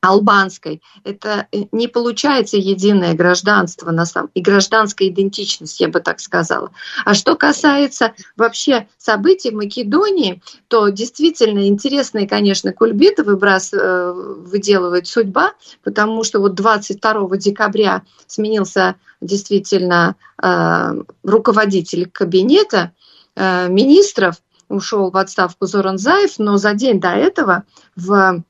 албанской. 0.02 0.82
Это 1.04 1.48
э, 1.52 1.64
не 1.72 1.88
получается 1.88 2.58
единое 2.58 3.14
гражданство 3.14 3.92
на 3.92 4.06
самом 4.06 4.30
и 4.34 4.42
гражданская 4.42 5.10
идентичность, 5.10 5.80
я 5.80 5.88
бы 5.88 6.00
так 6.00 6.20
сказала. 6.20 6.72
А 7.06 7.14
что 7.14 7.36
касается 7.36 8.14
вообще 8.36 8.88
событий 8.98 9.52
в 9.52 9.56
Македонии, 9.56 10.42
то 10.68 10.90
действительно 10.90 11.68
интересные, 11.68 12.28
конечно, 12.28 12.74
кульбиты 12.74 13.24
выбрас, 13.24 13.74
э, 13.74 14.12
выделывает 14.12 15.08
судьба, 15.08 15.54
потому 15.84 16.24
что 16.24 16.40
вот 16.40 16.54
22 16.54 17.38
декабря 17.38 18.04
сменился 18.28 18.96
действительно 19.20 20.16
э, 20.42 21.02
руководитель 21.24 22.10
кабинета 22.10 22.92
министров, 23.36 24.38
ушел 24.68 25.12
в 25.12 25.18
отставку 25.18 25.68
Зоранзаев, 25.68 26.40
но 26.40 26.58
за 26.58 26.74
день 26.74 27.00
до 27.00 27.10
этого 27.10 27.66
в 27.96 28.44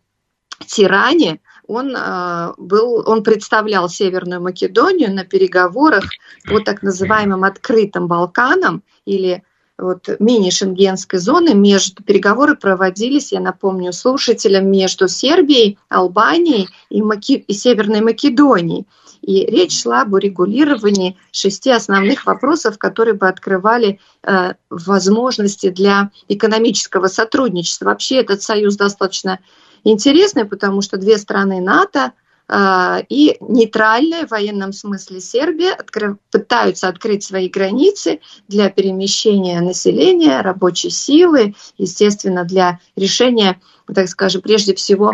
Тиране 0.65 1.39
он, 1.67 1.95
э, 1.95 2.53
был, 2.57 3.03
он 3.05 3.23
представлял 3.23 3.89
Северную 3.89 4.41
Македонию 4.41 5.13
на 5.13 5.25
переговорах 5.25 6.05
по 6.45 6.59
так 6.59 6.81
называемым 6.81 7.43
открытым 7.43 8.07
Балканам 8.07 8.83
или 9.05 9.43
вот 9.77 10.09
мини-шенгенской 10.19 11.19
зоны 11.19 11.53
между 11.53 12.01
переговоры 12.01 12.55
проводились, 12.55 13.31
я 13.31 13.39
напомню 13.39 13.93
слушателям, 13.93 14.71
между 14.71 15.07
Сербией, 15.07 15.77
Албанией 15.87 16.67
и, 16.89 17.03
Маки, 17.03 17.33
и 17.33 17.53
Северной 17.53 18.01
Македонией. 18.01 18.87
И 19.21 19.45
речь 19.45 19.81
шла 19.81 20.01
об 20.01 20.13
урегулировании 20.13 21.17
шести 21.31 21.69
основных 21.69 22.25
вопросов, 22.25 22.77
которые 22.77 23.13
бы 23.13 23.27
открывали 23.27 23.99
э, 24.23 24.53
возможности 24.69 25.69
для 25.69 26.11
экономического 26.27 27.07
сотрудничества. 27.07 27.85
Вообще 27.85 28.17
этот 28.17 28.41
союз 28.41 28.77
достаточно 28.77 29.39
интересный, 29.83 30.45
потому 30.45 30.81
что 30.81 30.97
две 30.97 31.17
страны 31.17 31.59
НАТО 31.61 32.13
э, 32.47 33.03
и 33.09 33.37
нейтральная 33.41 34.25
в 34.25 34.31
военном 34.31 34.73
смысле 34.73 35.19
Сербия 35.19 35.73
открыв, 35.73 36.17
пытаются 36.31 36.87
открыть 36.87 37.23
свои 37.23 37.49
границы 37.49 38.19
для 38.47 38.69
перемещения 38.69 39.61
населения, 39.61 40.41
рабочей 40.41 40.89
силы, 40.89 41.55
естественно, 41.77 42.43
для 42.43 42.79
решения, 42.95 43.61
так 43.93 44.07
скажем, 44.09 44.41
прежде 44.41 44.75
всего 44.75 45.13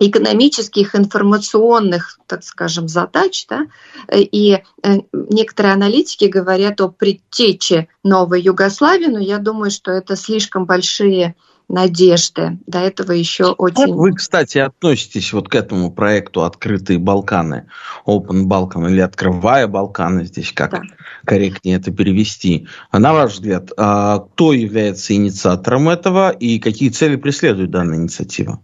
экономических, 0.00 0.94
информационных, 0.94 2.18
так 2.26 2.42
скажем, 2.42 2.88
задач. 2.88 3.46
Да? 3.48 3.66
И 4.12 4.62
э, 4.82 4.96
некоторые 5.12 5.74
аналитики 5.74 6.24
говорят 6.24 6.80
о 6.80 6.88
предтече 6.88 7.88
новой 8.02 8.42
Югославии, 8.42 9.06
но 9.06 9.18
я 9.18 9.38
думаю, 9.38 9.70
что 9.70 9.92
это 9.92 10.16
слишком 10.16 10.66
большие 10.66 11.34
надежды. 11.68 12.58
До 12.66 12.78
этого 12.78 13.12
еще 13.12 13.46
очень... 13.52 13.86
Как 13.86 13.94
вы, 13.94 14.12
кстати, 14.12 14.58
относитесь 14.58 15.32
вот 15.32 15.48
к 15.48 15.54
этому 15.54 15.90
проекту 15.90 16.44
«Открытые 16.44 16.98
Балканы», 16.98 17.68
Open 18.06 18.44
Balkan, 18.44 18.90
или 18.90 19.00
«Открывая 19.00 19.66
Балканы», 19.66 20.24
здесь 20.24 20.52
как 20.52 20.72
да. 20.72 20.82
корректнее 21.24 21.76
это 21.76 21.90
перевести. 21.90 22.68
А 22.90 22.98
на 22.98 23.14
ваш 23.14 23.34
взгляд, 23.34 23.70
а 23.76 24.18
кто 24.18 24.52
является 24.52 25.14
инициатором 25.14 25.88
этого 25.88 26.30
и 26.30 26.58
какие 26.58 26.90
цели 26.90 27.16
преследует 27.16 27.70
данная 27.70 27.96
инициатива? 27.98 28.60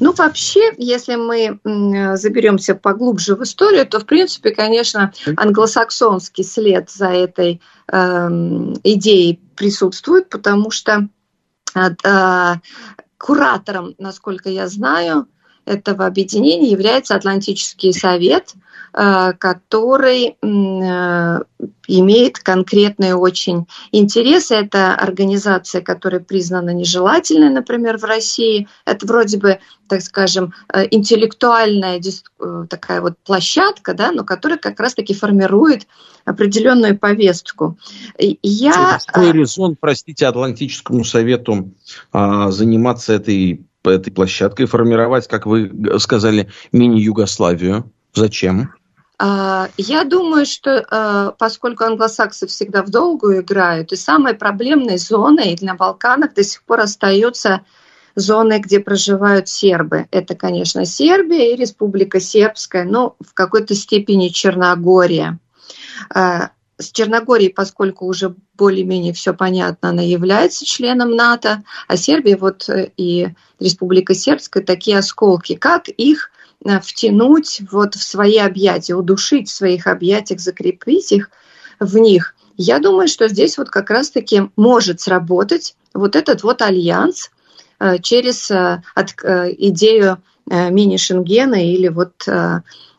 Ну, 0.00 0.12
вообще, 0.12 0.72
если 0.78 1.16
мы 1.16 1.58
заберемся 2.16 2.74
поглубже 2.74 3.34
в 3.36 3.42
историю, 3.42 3.86
то, 3.86 4.00
в 4.00 4.06
принципе, 4.06 4.50
конечно, 4.50 5.12
англосаксонский 5.36 6.44
след 6.44 6.90
за 6.90 7.08
этой 7.08 7.60
э, 7.90 8.28
идеей 8.84 9.40
присутствует, 9.56 10.28
потому 10.28 10.70
что 10.70 11.08
э, 11.74 12.54
куратором, 13.18 13.94
насколько 13.98 14.48
я 14.48 14.68
знаю, 14.68 15.26
этого 15.64 16.06
объединения 16.06 16.70
является 16.70 17.14
Атлантический 17.14 17.92
совет, 17.92 18.54
э, 18.54 18.58
который 18.92 20.36
э, 20.42 21.40
имеет 21.88 22.38
конкретные 22.38 23.14
очень 23.14 23.66
интересы. 23.90 24.54
Это 24.54 24.94
организация, 24.94 25.80
которая 25.80 26.20
признана 26.20 26.70
нежелательной, 26.70 27.50
например, 27.50 27.98
в 27.98 28.04
России. 28.04 28.68
Это 28.84 29.06
вроде 29.06 29.38
бы, 29.38 29.58
так 29.88 30.02
скажем, 30.02 30.52
э, 30.72 30.86
интеллектуальная 30.90 32.00
такая 32.68 33.00
вот 33.00 33.14
площадка, 33.24 33.94
да, 33.94 34.12
но 34.12 34.24
которая 34.24 34.58
как 34.58 34.78
раз-таки 34.78 35.14
формирует 35.14 35.86
определенную 36.24 36.98
повестку. 36.98 37.78
Я... 38.18 38.98
Какой 39.06 39.32
резон, 39.32 39.76
простите, 39.80 40.26
Атлантическому 40.26 41.04
совету 41.04 41.72
а, 42.12 42.50
заниматься 42.50 43.14
этой 43.14 43.64
этой 43.84 44.12
площадкой, 44.12 44.66
формировать, 44.66 45.26
как 45.26 45.44
вы 45.46 45.72
сказали, 45.98 46.48
мини-Югославию. 46.70 47.90
Зачем? 48.14 48.72
А, 49.24 49.68
я 49.76 50.02
думаю, 50.02 50.44
что 50.44 50.84
а, 50.90 51.30
поскольку 51.38 51.84
англосаксы 51.84 52.48
всегда 52.48 52.82
в 52.82 52.90
долгую 52.90 53.42
играют, 53.42 53.92
и 53.92 53.96
самой 53.96 54.34
проблемной 54.34 54.98
зоной 54.98 55.54
для 55.54 55.74
Балканов 55.74 56.34
до 56.34 56.42
сих 56.42 56.64
пор 56.64 56.80
остается 56.80 57.60
зоны, 58.16 58.58
где 58.58 58.80
проживают 58.80 59.48
сербы. 59.48 60.08
Это, 60.10 60.34
конечно, 60.34 60.84
Сербия 60.84 61.52
и 61.52 61.56
Республика 61.56 62.18
Сербская, 62.18 62.82
но 62.82 63.14
в 63.20 63.32
какой-то 63.32 63.76
степени 63.76 64.26
Черногория. 64.26 65.38
А, 66.12 66.50
с 66.78 66.90
Черногорией, 66.90 67.52
поскольку 67.52 68.06
уже 68.06 68.34
более-менее 68.54 69.12
все 69.12 69.32
понятно, 69.32 69.90
она 69.90 70.02
является 70.02 70.66
членом 70.66 71.12
НАТО, 71.12 71.62
а 71.86 71.96
Сербия 71.96 72.36
вот 72.36 72.68
э, 72.68 72.90
и 72.96 73.28
Республика 73.60 74.14
Сербская 74.14 74.64
такие 74.64 74.98
осколки. 74.98 75.54
Как 75.54 75.88
их 75.88 76.32
втянуть 76.82 77.60
вот 77.70 77.94
в 77.94 78.02
свои 78.02 78.38
объятия, 78.38 78.94
удушить 78.94 79.48
в 79.48 79.54
своих 79.54 79.86
объятиях, 79.86 80.40
закрепить 80.40 81.12
их 81.12 81.30
в 81.80 81.98
них? 81.98 82.34
Я 82.56 82.78
думаю, 82.78 83.08
что 83.08 83.28
здесь 83.28 83.58
вот 83.58 83.70
как 83.70 83.90
раз-таки 83.90 84.50
может 84.56 85.00
сработать 85.00 85.74
вот 85.94 86.16
этот 86.16 86.42
вот 86.42 86.62
альянс 86.62 87.30
э, 87.80 87.98
через 87.98 88.50
идею 88.50 90.22
мини-Шенгена 90.46 91.72
или 91.72 91.88
вот 91.88 92.26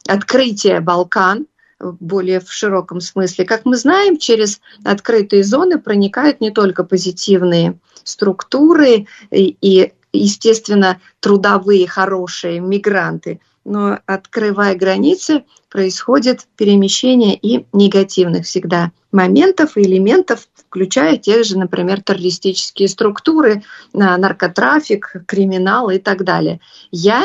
открытие 0.07 0.79
Балкан– 0.79 1.47
более 1.83 2.39
в 2.39 2.51
широком 2.51 3.01
смысле. 3.01 3.45
Как 3.45 3.65
мы 3.65 3.75
знаем, 3.75 4.17
через 4.17 4.61
открытые 4.83 5.43
зоны 5.43 5.79
проникают 5.79 6.41
не 6.41 6.51
только 6.51 6.83
позитивные 6.83 7.79
структуры 8.03 9.07
и, 9.31 9.93
естественно, 10.11 10.99
трудовые 11.19 11.87
хорошие 11.87 12.59
мигранты, 12.59 13.39
но 13.65 13.99
открывая 14.05 14.75
границы, 14.75 15.43
происходит 15.69 16.47
перемещение 16.57 17.35
и 17.35 17.65
негативных 17.73 18.45
всегда 18.45 18.91
моментов 19.11 19.77
и 19.77 19.81
элементов, 19.81 20.47
включая 20.55 21.17
те 21.17 21.43
же, 21.43 21.57
например, 21.57 22.01
террористические 22.01 22.87
структуры, 22.87 23.63
наркотрафик, 23.93 25.15
криминал 25.27 25.89
и 25.89 25.99
так 25.99 26.23
далее. 26.23 26.59
Я 26.91 27.23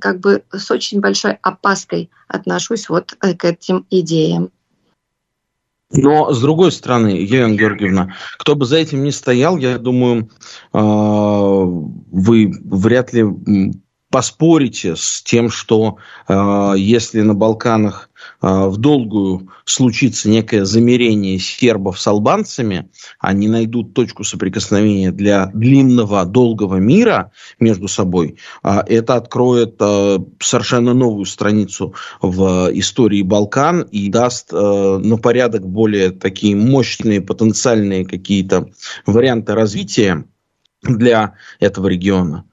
как 0.00 0.20
бы 0.20 0.44
с 0.52 0.70
очень 0.70 1.00
большой 1.00 1.38
опаской 1.42 2.10
отношусь 2.28 2.88
вот 2.88 3.16
э, 3.20 3.34
к 3.34 3.44
этим 3.44 3.84
идеям. 3.90 4.50
Но, 5.92 6.32
с 6.32 6.40
другой 6.40 6.72
стороны, 6.72 7.08
Елена 7.08 7.54
Георгиевна, 7.54 8.14
кто 8.38 8.54
бы 8.54 8.64
за 8.64 8.78
этим 8.78 9.02
ни 9.04 9.10
стоял, 9.10 9.58
я 9.58 9.78
думаю, 9.78 10.30
а, 10.72 11.64
вы 11.64 12.50
вряд 12.64 13.12
ли 13.12 13.24
поспорите 14.12 14.94
с 14.94 15.22
тем, 15.22 15.50
что 15.50 15.96
э, 16.28 16.74
если 16.76 17.22
на 17.22 17.34
Балканах 17.34 18.10
э, 18.42 18.66
в 18.68 18.76
долгую 18.76 19.48
случится 19.64 20.28
некое 20.28 20.66
замерение 20.66 21.38
сербов 21.38 21.98
с 21.98 22.06
албанцами, 22.06 22.90
они 23.18 23.48
найдут 23.48 23.94
точку 23.94 24.22
соприкосновения 24.22 25.12
для 25.12 25.46
длинного, 25.46 26.26
долгого 26.26 26.76
мира 26.76 27.32
между 27.58 27.88
собой, 27.88 28.36
э, 28.62 28.80
это 28.86 29.14
откроет 29.14 29.76
э, 29.80 30.18
совершенно 30.40 30.92
новую 30.92 31.24
страницу 31.24 31.94
в 32.20 32.70
истории 32.74 33.22
Балкан 33.22 33.80
и 33.80 34.10
даст 34.10 34.52
э, 34.52 34.56
на 34.56 35.16
порядок 35.16 35.66
более 35.66 36.10
такие 36.10 36.54
мощные 36.54 37.22
потенциальные 37.22 38.04
какие-то 38.04 38.68
варианты 39.06 39.54
развития 39.54 40.26
для 40.82 41.32
этого 41.60 41.86
региона. 41.86 42.44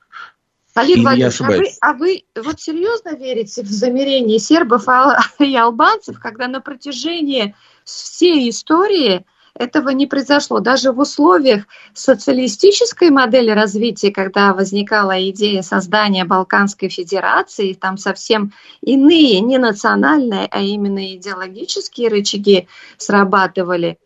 Олег 0.80 1.00
Владимирович, 1.00 1.78
а 1.82 1.94
вы, 1.94 2.24
а 2.36 2.42
вы 2.42 2.44
вот 2.44 2.60
серьезно 2.60 3.16
верите 3.16 3.64
в 3.64 3.68
замерение 3.68 4.40
сербов 4.40 4.86
и 5.40 5.56
албанцев, 5.56 6.20
когда 6.20 6.48
на 6.48 6.62
протяжении 6.62 7.56
всей 7.84 8.50
истории 8.50 9.26
этого 9.60 9.90
не 9.90 10.08
произошло. 10.08 10.60
Даже 10.60 10.92
в 10.92 11.00
условиях 11.00 11.66
социалистической 11.94 13.10
модели 13.10 13.52
развития, 13.52 14.12
когда 14.12 14.54
возникала 14.54 15.30
идея 15.30 15.62
создания 15.62 16.24
Балканской 16.24 16.90
Федерации, 16.90 17.74
там 17.74 17.98
совсем 17.98 18.54
иные, 18.82 19.42
не 19.42 19.58
национальные, 19.58 20.48
а 20.50 20.62
именно 20.62 21.14
идеологические 21.16 22.10
рычаги 22.10 22.68
срабатывали 22.98 24.00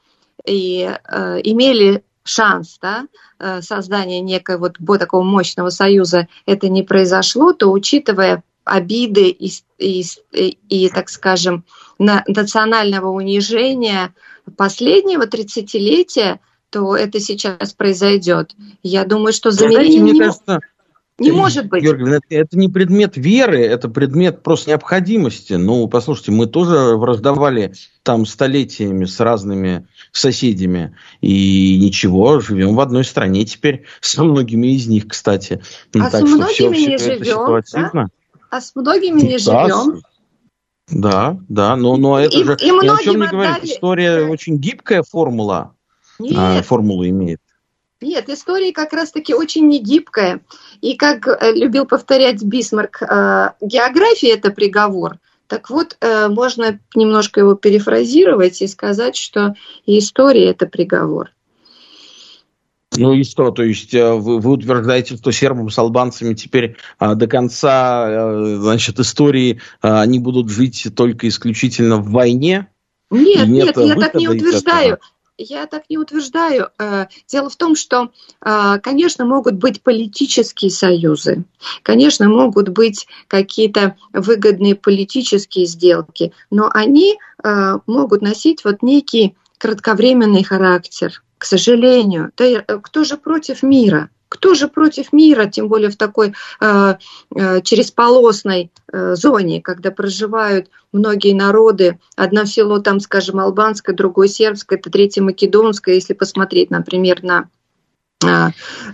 и 0.45 0.89
э, 0.89 1.39
имели 1.43 2.03
шанс 2.23 2.77
да, 2.81 3.07
э, 3.39 3.61
создания 3.61 4.21
некого 4.21 4.71
вот 4.79 4.99
такого 4.99 5.23
мощного 5.23 5.69
союза 5.69 6.27
это 6.45 6.69
не 6.69 6.83
произошло, 6.83 7.53
то 7.53 7.71
учитывая 7.71 8.43
обиды 8.63 9.29
и, 9.29 9.51
и, 9.77 10.57
и, 10.69 10.89
так 10.89 11.09
скажем, 11.09 11.65
на, 11.99 12.23
национального 12.27 13.09
унижения 13.09 14.13
последнего 14.57 15.27
тридцатилетия, 15.27 16.39
то 16.69 16.95
это 16.95 17.19
сейчас 17.19 17.73
произойдет. 17.73 18.55
Я 18.81 19.05
думаю, 19.05 19.33
что 19.33 19.51
замерение... 19.51 19.99
Знаете, 19.99 20.13
мне 20.13 20.19
кажется, 20.19 20.59
не 21.19 21.31
может 21.31 21.67
быть. 21.67 21.83
Георгий, 21.83 22.09
это, 22.09 22.25
это 22.29 22.57
не 22.57 22.69
предмет 22.69 23.17
веры, 23.17 23.61
это 23.61 23.87
предмет 23.87 24.41
просто 24.41 24.71
необходимости. 24.71 25.53
Ну, 25.53 25.87
послушайте, 25.87 26.31
мы 26.31 26.47
тоже 26.47 26.95
враждовали 26.95 27.73
там 28.01 28.25
столетиями 28.25 29.05
с 29.05 29.19
разными 29.19 29.87
соседями. 30.11 30.95
И 31.21 31.79
ничего, 31.79 32.39
живем 32.39 32.75
в 32.75 32.79
одной 32.79 33.03
стране 33.03 33.45
теперь, 33.45 33.85
со 34.01 34.23
многими 34.23 34.75
из 34.75 34.87
них, 34.87 35.07
кстати. 35.07 35.61
А 35.95 36.09
так 36.09 36.27
с 36.27 36.29
многими 36.29 36.51
все, 36.51 36.69
не 36.69 36.97
все 36.97 37.17
живем, 37.17 37.63
да? 37.73 38.07
А 38.49 38.61
с 38.61 38.75
многими 38.75 39.21
не 39.21 39.37
да, 39.37 39.67
живем. 39.67 40.01
Да, 40.89 41.37
да, 41.47 41.75
но, 41.75 41.95
но 41.95 42.19
это 42.19 42.37
и, 42.37 42.43
же 42.43 42.57
и 42.59 42.69
ни 42.69 42.87
о 42.87 42.97
чем 42.97 43.21
не 43.21 43.27
говорит. 43.27 43.63
История 43.63 44.25
очень 44.27 44.57
гибкая 44.57 45.03
формула. 45.03 45.75
Нет. 46.19 46.35
А, 46.37 46.61
формулу 46.63 47.07
имеет. 47.07 47.39
Нет, 48.03 48.29
история 48.29 48.73
как 48.73 48.91
раз-таки 48.91 49.33
очень 49.33 49.67
негибкая. 49.69 50.41
И 50.81 50.95
как 50.95 51.25
э, 51.27 51.53
любил 51.53 51.85
повторять 51.85 52.43
Бисмарк, 52.43 53.01
э, 53.01 53.51
география– 53.61 54.31
это 54.33 54.51
приговор. 54.51 55.19
Так 55.47 55.69
вот, 55.69 55.95
э, 56.01 56.27
можно 56.27 56.79
немножко 56.95 57.39
его 57.39 57.55
перефразировать 57.55 58.61
и 58.61 58.67
сказать, 58.67 59.15
что 59.15 59.55
история– 59.85 60.49
это 60.51 60.65
приговор. 60.65 61.29
Ну 62.97 63.13
и 63.13 63.23
что? 63.23 63.51
То 63.51 63.63
есть 63.63 63.93
вы, 63.93 64.39
вы 64.39 64.51
утверждаете, 64.51 65.15
что 65.15 65.31
сербам 65.31 65.69
с 65.69 65.77
албанцами 65.79 66.33
теперь 66.35 66.75
а, 66.99 67.15
до 67.15 67.25
конца 67.25 68.05
а, 68.05 68.57
значит, 68.59 68.99
истории 68.99 69.61
а, 69.81 70.01
они 70.01 70.19
будут 70.19 70.49
жить 70.49 70.87
только 70.95 71.27
исключительно 71.27 71.97
в 71.97 72.11
войне? 72.11 72.67
Нет, 73.09 73.47
нет, 73.47 73.75
нет 73.75 73.77
я 73.77 73.95
так 73.95 74.13
не 74.13 74.27
утверждаю 74.27 74.99
я 75.43 75.65
так 75.67 75.83
не 75.89 75.97
утверждаю. 75.97 76.69
Э, 76.79 77.07
дело 77.27 77.49
в 77.49 77.55
том, 77.55 77.75
что, 77.75 78.11
э, 78.41 78.79
конечно, 78.81 79.25
могут 79.25 79.55
быть 79.55 79.81
политические 79.81 80.71
союзы, 80.71 81.43
конечно, 81.83 82.27
могут 82.27 82.69
быть 82.69 83.07
какие-то 83.27 83.95
выгодные 84.13 84.75
политические 84.75 85.65
сделки, 85.65 86.33
но 86.49 86.69
они 86.73 87.17
э, 87.43 87.77
могут 87.87 88.21
носить 88.21 88.63
вот 88.63 88.81
некий 88.81 89.35
кратковременный 89.57 90.43
характер. 90.43 91.23
К 91.37 91.45
сожалению, 91.45 92.31
да, 92.37 92.61
кто 92.79 93.03
же 93.03 93.17
против 93.17 93.63
мира? 93.63 94.09
Кто 94.33 94.55
же 94.55 94.67
против 94.67 95.13
мира, 95.13 95.45
тем 95.45 95.67
более 95.67 95.91
в 95.91 95.95
такой 95.95 96.33
э, 96.59 96.95
э, 97.35 97.61
черезполосной 97.61 98.71
э, 98.91 99.13
зоне, 99.15 99.61
когда 99.61 99.91
проживают 99.91 100.69
многие 100.91 101.33
народы, 101.33 101.99
одно 102.15 102.45
село 102.45 102.79
там, 102.79 102.99
скажем, 102.99 103.39
албанское, 103.39 103.95
другое 103.95 104.27
сербское, 104.27 104.79
это 104.79 104.89
третье 104.89 105.21
македонское, 105.21 105.93
если 105.93 106.13
посмотреть, 106.15 106.71
например, 106.71 107.21
на 107.21 107.47
э, 108.25 108.27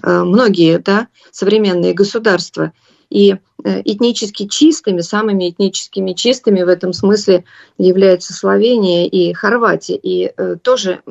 э, 0.03 0.23
многие 0.23 0.77
да, 0.79 1.07
современные 1.31 1.93
государства. 1.93 2.73
и 3.09 3.37
э, 3.63 3.81
этнически 3.85 4.45
чистыми, 4.45 4.99
самыми 4.99 5.51
этническими 5.51 6.11
чистыми 6.11 6.63
в 6.63 6.67
этом 6.67 6.91
смысле 6.91 7.45
являются 7.77 8.33
Словения 8.33 9.07
и 9.07 9.31
Хорватия. 9.31 9.95
И 9.95 10.33
э, 10.35 10.57
тоже 10.61 11.01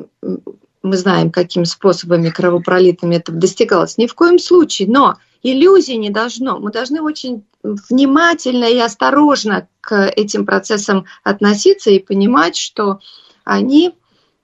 мы 0.81 0.97
знаем, 0.97 1.31
какими 1.31 1.65
способами 1.65 2.29
кровопролитными 2.29 3.15
это 3.15 3.31
достигалось. 3.31 3.97
Ни 3.97 4.07
в 4.07 4.15
коем 4.15 4.39
случае, 4.39 4.87
но 4.89 5.17
иллюзий 5.43 5.97
не 5.97 6.09
должно. 6.09 6.59
Мы 6.59 6.71
должны 6.71 7.01
очень 7.01 7.43
внимательно 7.63 8.65
и 8.65 8.77
осторожно 8.77 9.67
к 9.81 10.07
этим 10.07 10.45
процессам 10.45 11.05
относиться 11.23 11.89
и 11.89 11.99
понимать, 11.99 12.55
что 12.55 12.99
они 13.43 13.93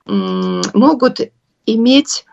могут 0.06 1.20
иметь 1.66 2.24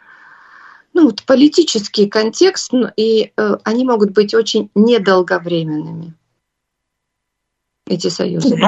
ну, 0.94 1.06
вот 1.06 1.24
политический 1.24 2.08
контекст, 2.08 2.72
и 2.96 3.32
э, 3.36 3.58
они 3.64 3.84
могут 3.84 4.12
быть 4.12 4.36
очень 4.36 4.70
недолговременными, 4.76 6.14
эти 7.88 8.08
союзы. 8.08 8.60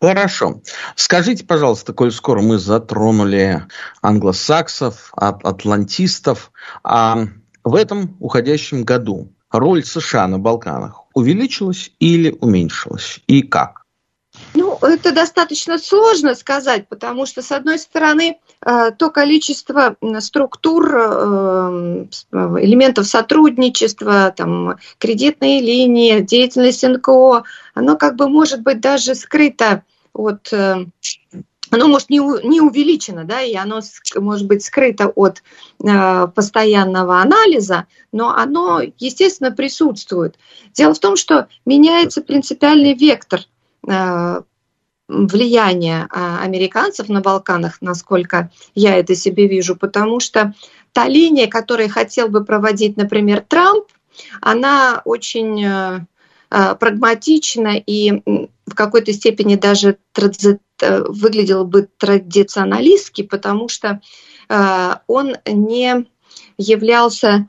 Хорошо. 0.00 0.62
Скажите, 0.96 1.44
пожалуйста, 1.44 1.92
коль 1.92 2.10
скоро 2.10 2.40
мы 2.40 2.58
затронули 2.58 3.64
англосаксов, 4.02 5.12
атлантистов, 5.14 6.52
а 6.82 7.26
в 7.62 7.74
этом 7.74 8.16
уходящем 8.18 8.84
году 8.84 9.32
роль 9.50 9.84
США 9.84 10.26
на 10.26 10.38
Балканах 10.38 11.04
увеличилась 11.14 11.92
или 12.00 12.36
уменьшилась? 12.40 13.20
И 13.26 13.42
как? 13.42 13.84
Ну, 14.54 14.76
это 14.82 15.12
достаточно 15.12 15.78
сложно 15.78 16.34
сказать, 16.34 16.88
потому 16.88 17.26
что, 17.26 17.42
с 17.42 17.52
одной 17.52 17.78
стороны, 17.78 18.38
э, 18.64 18.90
то 18.92 19.10
количество 19.10 19.96
структур, 20.20 20.94
э, 20.94 22.06
элементов 22.32 23.06
сотрудничества, 23.06 24.32
там, 24.36 24.76
кредитные 24.98 25.60
линии, 25.60 26.20
деятельность 26.20 26.82
НКО, 26.82 27.44
оно 27.74 27.96
как 27.96 28.16
бы 28.16 28.28
может 28.28 28.62
быть 28.62 28.80
даже 28.80 29.14
скрыто 29.14 29.84
от 30.12 30.52
э, 30.52 30.86
оно 31.70 31.88
может 31.88 32.10
не, 32.10 32.18
не 32.46 32.60
увеличено, 32.60 33.24
да, 33.24 33.42
и 33.42 33.54
оно 33.54 33.80
может 34.16 34.46
быть 34.46 34.64
скрыто 34.64 35.08
от 35.08 35.42
э, 35.84 36.26
постоянного 36.28 37.20
анализа, 37.20 37.86
но 38.12 38.30
оно, 38.30 38.80
естественно, 38.98 39.50
присутствует. 39.50 40.38
Дело 40.72 40.94
в 40.94 40.98
том, 40.98 41.16
что 41.16 41.48
меняется 41.66 42.22
принципиальный 42.22 42.94
вектор 42.94 43.42
э, 43.86 44.42
влияния 45.08 46.08
э, 46.10 46.36
американцев 46.42 47.08
на 47.08 47.20
Балканах, 47.20 47.80
насколько 47.80 48.50
я 48.74 48.96
это 48.96 49.14
себе 49.14 49.46
вижу, 49.46 49.76
потому 49.76 50.20
что 50.20 50.54
та 50.92 51.08
линия, 51.08 51.48
которую 51.48 51.90
хотел 51.90 52.28
бы 52.28 52.44
проводить, 52.44 52.96
например, 52.96 53.44
Трамп, 53.46 53.86
она 54.40 55.02
очень 55.04 55.64
э, 55.64 56.00
э 56.50 56.74
прагматична 56.76 57.76
и 57.76 58.22
в 58.66 58.74
какой-то 58.74 59.12
степени 59.12 59.56
даже 59.56 59.98
выглядел 60.80 61.64
бы 61.64 61.88
традиционалистски, 61.98 63.22
потому 63.22 63.68
что 63.68 64.00
он 64.48 65.36
не 65.44 66.06
являлся 66.56 67.48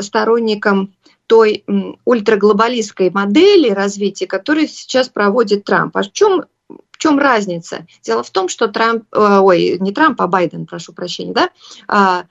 сторонником 0.00 0.92
той 1.32 1.64
ультраглобалистской 2.04 3.08
модели 3.08 3.70
развития, 3.70 4.26
которую 4.26 4.68
сейчас 4.68 5.08
проводит 5.08 5.64
Трамп. 5.64 5.96
А 5.96 6.02
в 6.02 6.12
чем, 6.12 6.44
в 6.68 6.98
чем 6.98 7.18
разница? 7.18 7.86
Дело 8.02 8.22
в 8.22 8.28
том, 8.28 8.50
что 8.50 8.68
Трамп, 8.68 9.04
ой, 9.14 9.78
не 9.80 9.92
Трамп, 9.92 10.20
а 10.20 10.26
Байден, 10.26 10.66
прошу 10.66 10.92
прощения, 10.92 11.32
да, 11.32 11.50
а, 11.88 12.26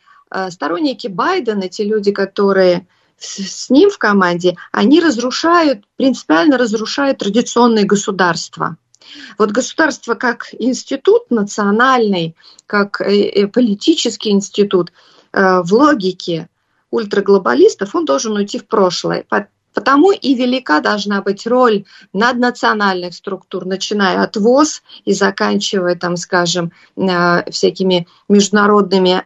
сторонники 0.52 1.08
Байдена, 1.08 1.68
те 1.68 1.84
люди, 1.84 2.12
которые 2.12 2.86
с 3.18 3.72
ним 3.72 3.90
в 3.90 3.98
команде, 3.98 4.56
они 4.72 5.02
разрушают, 5.02 5.84
принципиально 5.96 6.60
разрушают 6.60 7.18
традиционные 7.18 7.86
государства. 7.86 8.78
Вот 9.40 9.50
государство 9.50 10.14
как 10.14 10.54
институт 10.60 11.32
национальный, 11.32 12.36
как 12.68 13.02
э, 13.02 13.30
э, 13.30 13.48
политический 13.48 14.30
институт, 14.30 14.92
э, 15.34 15.62
в 15.64 15.74
логике 15.74 16.50
ультраглобалистов 16.92 17.96
он 17.96 18.06
должен 18.06 18.34
уйти 18.34 18.60
в 18.60 18.68
прошлое. 18.68 19.26
Потому 19.74 20.12
и 20.12 20.36
велика 20.36 20.82
должна 20.82 21.22
быть 21.22 21.48
роль 21.48 21.86
наднациональных 22.12 23.14
структур, 23.14 23.66
начиная 23.66 24.22
от 24.22 24.36
ВОЗ 24.36 24.84
и 25.06 25.14
заканчивая, 25.14 25.96
там, 25.96 26.18
скажем, 26.18 26.74
всякими 27.50 28.06
международными 28.28 29.24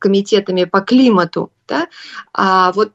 комитетами 0.00 0.64
по 0.64 0.80
климату. 0.80 1.52
Да? 1.68 1.86
А 2.32 2.72
вот 2.72 2.94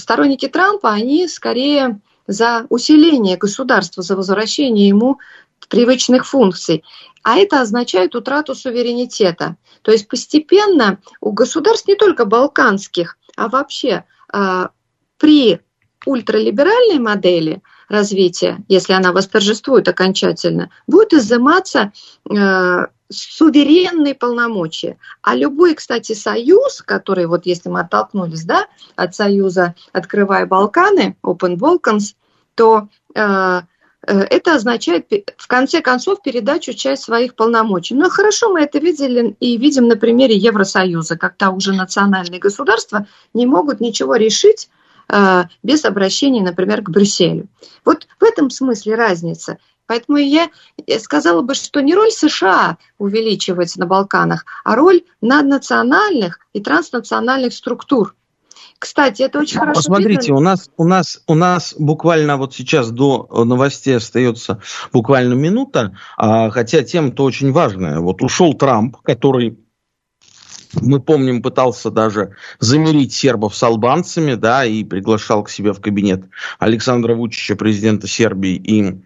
сторонники 0.00 0.48
Трампа, 0.48 0.90
они 0.90 1.28
скорее 1.28 2.00
за 2.26 2.64
усиление 2.70 3.36
государства, 3.36 4.02
за 4.02 4.16
возвращение 4.16 4.88
ему 4.88 5.18
привычных 5.68 6.26
функций. 6.26 6.84
А 7.22 7.36
это 7.36 7.60
означает 7.60 8.14
утрату 8.14 8.54
суверенитета. 8.54 9.56
То 9.82 9.92
есть 9.92 10.08
постепенно 10.08 10.98
у 11.20 11.32
государств 11.32 11.88
не 11.88 11.94
только 11.94 12.24
балканских, 12.24 13.18
а 13.36 13.48
вообще 13.48 14.04
э, 14.32 14.68
при 15.18 15.60
ультралиберальной 16.06 16.98
модели 16.98 17.62
развития, 17.88 18.62
если 18.68 18.92
она 18.92 19.12
восторжествует 19.12 19.88
окончательно, 19.88 20.70
будет 20.86 21.14
изыматься 21.14 21.92
э, 22.30 22.86
суверенные 23.10 24.14
полномочия. 24.14 24.98
А 25.22 25.34
любой, 25.34 25.74
кстати, 25.74 26.12
союз, 26.12 26.82
который, 26.82 27.26
вот 27.26 27.46
если 27.46 27.68
мы 27.68 27.80
оттолкнулись 27.80 28.44
да, 28.44 28.66
от 28.96 29.14
союза 29.14 29.74
«Открывая 29.92 30.46
Балканы», 30.46 31.16
Open 31.22 31.56
Balkans, 31.56 32.14
то 32.54 32.88
э, 33.14 33.60
это 34.06 34.54
означает 34.54 35.08
в 35.36 35.46
конце 35.46 35.80
концов 35.80 36.22
передачу 36.22 36.74
часть 36.74 37.04
своих 37.04 37.34
полномочий. 37.34 37.94
Но 37.94 38.10
хорошо 38.10 38.52
мы 38.52 38.62
это 38.62 38.78
видели 38.78 39.36
и 39.40 39.56
видим 39.56 39.88
на 39.88 39.96
примере 39.96 40.36
Евросоюза, 40.36 41.16
когда 41.16 41.50
уже 41.50 41.72
национальные 41.72 42.40
государства 42.40 43.06
не 43.32 43.46
могут 43.46 43.80
ничего 43.80 44.16
решить 44.16 44.68
э, 45.08 45.44
без 45.62 45.84
обращения, 45.84 46.42
например, 46.42 46.82
к 46.82 46.90
Брюсселю. 46.90 47.48
Вот 47.84 48.06
в 48.20 48.24
этом 48.24 48.50
смысле 48.50 48.94
разница. 48.94 49.58
Поэтому 49.86 50.18
я 50.18 50.48
сказала 50.98 51.42
бы, 51.42 51.54
что 51.54 51.80
не 51.80 51.94
роль 51.94 52.10
США 52.10 52.78
увеличивается 52.98 53.80
на 53.80 53.86
Балканах, 53.86 54.46
а 54.64 54.76
роль 54.76 55.02
наднациональных 55.20 56.40
и 56.54 56.60
транснациональных 56.60 57.52
структур. 57.52 58.14
Кстати, 58.78 59.22
это 59.22 59.38
очень 59.38 59.58
хорошо. 59.58 59.80
Посмотрите, 59.80 60.28
видно. 60.28 60.36
у 60.36 60.40
нас, 60.40 60.70
у 60.76 60.84
нас, 60.84 61.22
у 61.26 61.34
нас 61.34 61.74
буквально 61.78 62.36
вот 62.36 62.54
сейчас 62.54 62.90
до 62.90 63.26
новостей 63.44 63.96
остается 63.96 64.60
буквально 64.92 65.34
минута, 65.34 65.96
а, 66.16 66.50
хотя 66.50 66.82
тема-то 66.82 67.24
очень 67.24 67.52
важная. 67.52 68.00
Вот 68.00 68.22
ушел 68.22 68.54
Трамп, 68.54 68.96
который 68.98 69.58
мы 70.80 71.00
помним, 71.00 71.42
пытался 71.42 71.90
даже 71.90 72.32
замерить 72.58 73.12
сербов 73.12 73.54
с 73.54 73.62
албанцами, 73.62 74.34
да, 74.34 74.64
и 74.64 74.84
приглашал 74.84 75.44
к 75.44 75.50
себе 75.50 75.72
в 75.72 75.80
кабинет 75.80 76.24
Александра 76.58 77.14
Вучича, 77.14 77.56
президента 77.56 78.06
Сербии, 78.06 78.56
и 78.56 79.00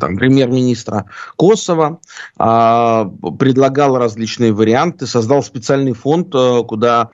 там, 0.00 0.16
премьер-министра 0.16 1.06
Косово, 1.36 2.00
а, 2.36 3.04
предлагал 3.38 3.96
различные 3.98 4.52
варианты, 4.52 5.06
создал 5.06 5.42
специальный 5.42 5.92
фонд, 5.92 6.34
а, 6.34 6.62
куда 6.62 7.10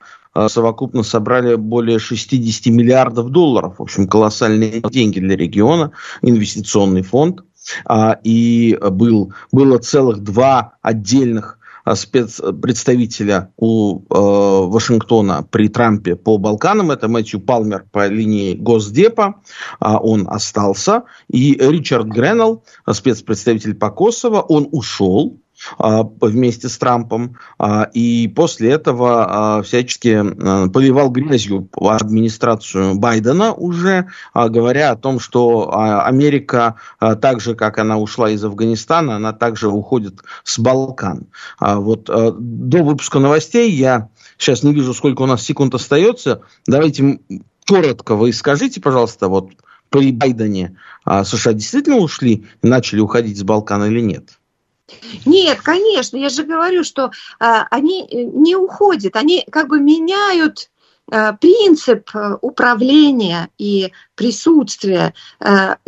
совокупно 0.47 1.03
собрали 1.03 1.55
более 1.55 1.99
60 1.99 2.67
миллиардов 2.67 3.29
долларов. 3.29 3.75
В 3.77 3.81
общем, 3.81 4.07
колоссальные 4.07 4.81
деньги 4.81 5.19
для 5.19 5.35
региона, 5.35 5.91
инвестиционный 6.21 7.01
фонд. 7.01 7.43
А, 7.85 8.17
и 8.23 8.77
был, 8.91 9.33
было 9.51 9.77
целых 9.77 10.19
два 10.23 10.73
отдельных 10.81 11.59
Э, 11.85 11.95
спецпредставителя 11.95 13.51
у 13.57 13.99
э, 13.99 14.03
Вашингтона 14.09 15.43
при 15.49 15.67
Трампе 15.67 16.15
по 16.15 16.37
Балканам. 16.37 16.91
Это 16.91 17.07
Мэтью 17.07 17.39
Палмер 17.39 17.85
по 17.91 18.07
линии 18.07 18.53
Госдепа. 18.53 19.41
Э, 19.79 19.95
он 19.99 20.27
остался. 20.29 21.03
И 21.27 21.53
Ричард 21.53 22.07
Греннелл, 22.07 22.63
спецпредставитель 22.91 23.75
по 23.75 23.89
Косово, 23.89 24.41
он 24.41 24.67
ушел 24.71 25.37
а, 25.37 25.50
вместе 25.77 26.69
с 26.69 26.77
Трампом, 26.77 27.37
а, 27.57 27.83
и 27.93 28.27
после 28.27 28.71
этого 28.71 29.57
а, 29.57 29.61
всячески 29.61 30.21
поливал 30.69 31.09
грязью 31.09 31.69
администрацию 31.75 32.95
Байдена 32.95 33.53
уже, 33.53 34.07
говоря 34.33 34.91
о 34.91 34.95
том, 34.95 35.19
что 35.19 35.71
Америка, 36.05 36.75
так 36.99 37.41
же, 37.41 37.55
как 37.55 37.77
она 37.77 37.97
ушла 37.97 38.29
из 38.29 38.43
Афганистана, 38.43 39.15
она 39.15 39.33
также 39.33 39.69
уходит 39.69 40.21
с 40.43 40.59
Балкан. 40.59 41.27
Вот 41.59 42.05
до 42.05 42.83
выпуска 42.83 43.19
новостей 43.19 43.71
я 43.71 44.09
сейчас 44.37 44.63
не 44.63 44.73
вижу, 44.73 44.93
сколько 44.93 45.21
у 45.21 45.25
нас 45.25 45.43
секунд 45.43 45.73
остается. 45.75 46.41
Давайте 46.67 47.19
коротко 47.67 48.15
вы 48.15 48.33
скажите, 48.33 48.81
пожалуйста, 48.81 49.27
вот 49.27 49.51
при 49.89 50.11
Байдене 50.11 50.77
США 51.05 51.53
действительно 51.53 51.97
ушли 51.97 52.45
начали 52.61 52.99
уходить 52.99 53.37
с 53.37 53.43
Балкана 53.43 53.85
или 53.85 54.01
нет? 54.01 54.39
Нет, 55.25 55.61
конечно, 55.61 56.17
я 56.17 56.29
же 56.29 56.43
говорю, 56.43 56.83
что 56.83 57.11
а, 57.39 57.67
они 57.69 58.03
э, 58.03 58.23
не 58.23 58.55
уходят, 58.55 59.15
они 59.15 59.45
как 59.51 59.67
бы 59.67 59.79
меняют 59.79 60.69
э, 61.11 61.33
принцип 61.39 62.09
э, 62.13 62.37
управления 62.41 63.49
и 63.57 63.91
присутствия, 64.15 65.13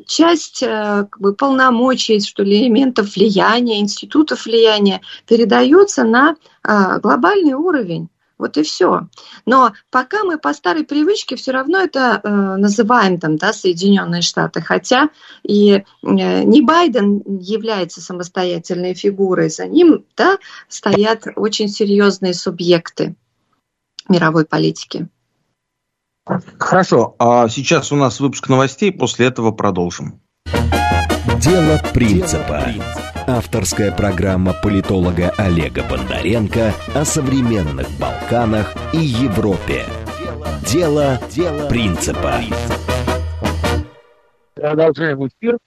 часть 0.08 0.62
как 0.62 1.20
бы, 1.20 1.36
полномочий, 1.36 2.20
что 2.20 2.42
ли, 2.42 2.64
элементов 2.64 3.16
влияния, 3.16 3.80
институтов 3.80 4.46
влияния 4.46 5.02
передается 5.28 6.04
на 6.04 6.36
глобальный 6.64 7.54
уровень. 7.54 8.10
Вот 8.38 8.58
и 8.58 8.64
все. 8.64 9.08
Но 9.46 9.74
пока 9.92 10.24
мы 10.24 10.38
по 10.38 10.54
старой 10.54 10.84
привычке 10.84 11.36
все 11.36 11.52
равно 11.52 11.80
это 11.80 12.20
э, 12.24 12.30
называем 12.30 13.20
там, 13.20 13.38
да, 13.38 13.54
Соединенные 13.54 14.22
Штаты, 14.22 14.62
хотя 14.62 15.10
и 15.44 15.72
э, 15.74 15.84
не 16.02 16.62
Байден 16.62 17.22
является 17.40 18.02
самостоятельной 18.02 18.96
фигурой, 18.96 19.50
за 19.50 19.68
ним 19.68 20.06
да, 20.18 20.38
стоят 20.68 21.28
очень 21.36 21.70
серьезные 21.70 22.34
субъекты 22.34 23.16
мировой 24.10 24.46
политики. 24.46 25.08
Хорошо, 26.58 27.16
а 27.20 27.50
сейчас 27.50 27.92
у 27.92 27.96
нас 27.96 28.20
выпуск 28.20 28.48
новостей, 28.48 28.92
после 28.92 29.28
этого 29.28 29.52
продолжим. 29.52 30.22
Дело 31.40 31.80
принципа. 31.94 32.62
Авторская 33.28 33.92
программа 33.92 34.54
политолога 34.54 35.32
Олега 35.38 35.82
Бондаренко 35.90 36.74
о 36.94 37.06
современных 37.06 37.88
Балканах 38.00 38.74
и 38.94 38.98
Европе. 38.98 39.84
Дело, 40.72 41.20
Дело 41.32 41.68
принципа. 41.70 42.34
Продолжаем 44.54 45.28
эфир. 45.28 45.58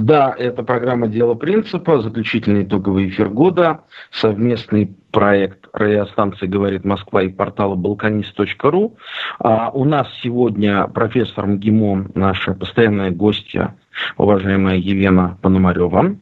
Да, 0.00 0.34
это 0.36 0.62
программа 0.62 1.08
«Дело 1.08 1.34
принципа», 1.34 2.00
заключительный 2.00 2.64
итоговый 2.64 3.10
эфир 3.10 3.28
года, 3.28 3.82
совместный 4.10 4.96
проект 5.10 5.68
радиостанции 5.74 6.46
«Говорит 6.46 6.86
Москва» 6.86 7.22
и 7.22 7.28
портала 7.28 7.74
«Балканист.ру». 7.74 8.96
А 9.38 9.68
у 9.70 9.84
нас 9.84 10.08
сегодня 10.22 10.86
профессор 10.86 11.46
МГИМО, 11.46 12.12
наша 12.14 12.54
постоянная 12.54 13.10
гостья, 13.10 13.76
уважаемая 14.16 14.76
Елена 14.76 15.38
Пономарева. 15.42 16.16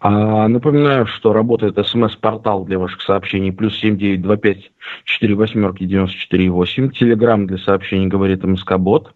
А, 0.00 0.48
напоминаю, 0.48 1.06
что 1.06 1.32
работает 1.32 1.78
смс-портал 1.86 2.64
для 2.64 2.78
ваших 2.78 3.02
сообщений 3.02 3.52
плюс 3.52 3.78
семь 3.78 3.96
девять 3.96 4.22
два 4.22 4.36
пять 4.36 4.72
четыре 5.04 5.34
восьмерки 5.34 5.84
девяносто 5.84 6.18
четыре 6.18 6.50
восемь. 6.50 6.90
Телеграмм 6.90 7.46
для 7.46 7.58
сообщений 7.58 8.08
говорит 8.08 8.44
МСК-бот. 8.44 9.14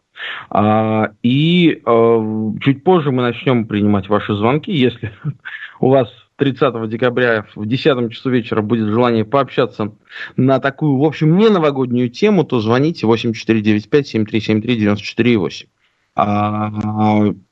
А, 0.51 1.11
и 1.23 1.83
а, 1.85 2.53
чуть 2.61 2.85
позже 2.85 3.11
мы 3.11 3.23
начнем 3.23 3.66
принимать 3.66 4.09
ваши 4.09 4.35
звонки. 4.35 4.73
Если 4.73 5.12
у 5.81 5.90
вас 5.90 6.09
30 6.37 6.88
декабря 6.88 7.47
в 7.55 7.66
10 7.66 8.12
часу 8.12 8.31
вечера 8.31 8.62
будет 8.62 8.88
желание 8.88 9.25
пообщаться 9.25 9.92
на 10.37 10.61
такую, 10.61 10.99
в 10.99 11.05
общем, 11.05 11.37
не 11.37 11.49
новогоднюю 11.49 12.11
тему, 12.11 12.45
то 12.45 12.61
звоните 12.61 13.07
8495-7373-94,8. 13.07 15.64
А, 15.64 15.69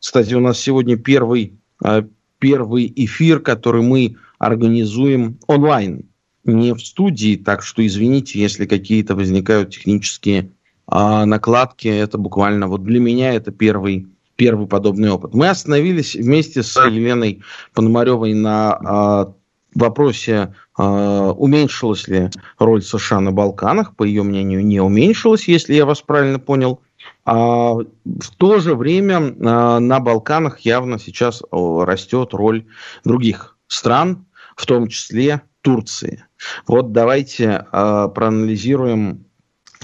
кстати, 0.01 0.35
у 0.35 0.41
нас 0.41 0.59
сегодня 0.59 0.97
первый, 0.97 1.59
а, 1.83 2.05
первый 2.39 2.93
эфир, 2.97 3.41
который 3.41 3.83
мы 3.83 4.17
организуем 4.39 5.39
онлайн, 5.47 6.07
не 6.45 6.75
в 6.75 6.81
студии, 6.81 7.37
так 7.37 7.63
что 7.63 7.87
извините, 7.87 8.39
если 8.39 8.67
какие-то 8.67 9.15
возникают 9.15 9.71
технические 9.71 10.51
а, 10.87 11.25
накладки. 11.25 11.89
Это 11.89 12.19
буквально 12.19 12.69
вот 12.69 12.85
для 12.85 13.01
меня 13.01 13.33
это 13.35 13.51
первый 13.51 14.09
первый 14.37 14.67
подобный 14.67 15.11
опыт. 15.11 15.33
Мы 15.33 15.49
остановились 15.49 16.17
вместе 16.17 16.63
с 16.63 16.77
Еленой 16.77 17.43
Пономаревой 17.73 18.35
на 18.35 18.73
а, 18.73 19.35
вопросе, 19.75 20.55
а, 20.77 21.31
уменьшилась 21.31 22.09
ли 22.09 22.31
роль 22.59 22.83
США 22.83 23.21
на 23.21 23.33
Балканах. 23.33 23.95
По 23.95 24.03
ее 24.03 24.25
мнению, 24.25 24.65
не 24.65 24.81
уменьшилась, 24.81 25.47
если 25.47 25.75
я 25.75 25.87
вас 25.87 26.01
правильно 26.03 26.39
понял. 26.39 26.81
А 27.25 27.73
в 27.73 28.31
то 28.37 28.59
же 28.59 28.75
время 28.75 29.35
а, 29.41 29.81
на 29.81 30.01
Балканах 30.01 30.61
явно 30.61 30.99
сейчас 30.99 31.43
растет 31.51 32.35
роль 32.35 32.67
других 33.05 33.57
стран, 33.67 34.27
в 34.57 34.67
том 34.67 34.89
числе 34.89 35.43
Турции. 35.63 36.25
Вот 36.67 36.93
давайте 36.93 37.67
а, 37.73 38.09
проанализируем 38.09 39.25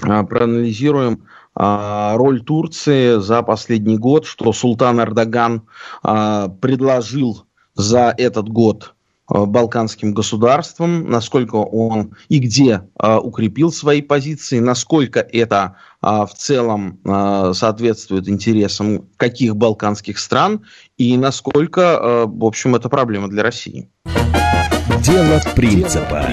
а, 0.03 0.23
проанализируем 0.23 1.25
роль 1.53 2.41
Турции 2.45 3.19
за 3.19 3.43
последний 3.43 3.97
год, 3.97 4.25
что 4.25 4.53
султан 4.53 5.01
Эрдоган 5.01 5.63
предложил 6.01 7.45
за 7.75 8.15
этот 8.17 8.47
год 8.47 8.95
балканским 9.33 10.13
государствам, 10.13 11.09
насколько 11.09 11.55
он 11.55 12.15
и 12.27 12.39
где 12.39 12.81
укрепил 12.99 13.71
свои 13.71 14.01
позиции, 14.01 14.59
насколько 14.59 15.21
это 15.21 15.77
в 16.01 16.29
целом 16.35 16.99
соответствует 17.53 18.27
интересам 18.27 19.07
каких 19.15 19.55
балканских 19.55 20.19
стран 20.19 20.65
и 20.97 21.15
насколько, 21.15 22.25
в 22.27 22.43
общем, 22.43 22.75
это 22.75 22.89
проблема 22.89 23.29
для 23.29 23.43
России. 23.43 23.89
Дело 25.01 25.39
принципа. 25.55 26.27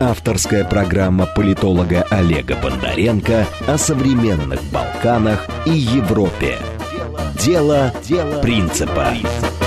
Авторская 0.00 0.64
программа 0.64 1.26
политолога 1.26 2.02
Олега 2.10 2.56
Бондаренко 2.60 3.46
о 3.68 3.78
современных 3.78 4.60
Балканах 4.72 5.46
и 5.64 5.70
Европе. 5.70 6.58
Дело, 7.38 7.92
Дело 8.08 8.40
принципа. 8.40 9.12
Вот 9.22 9.61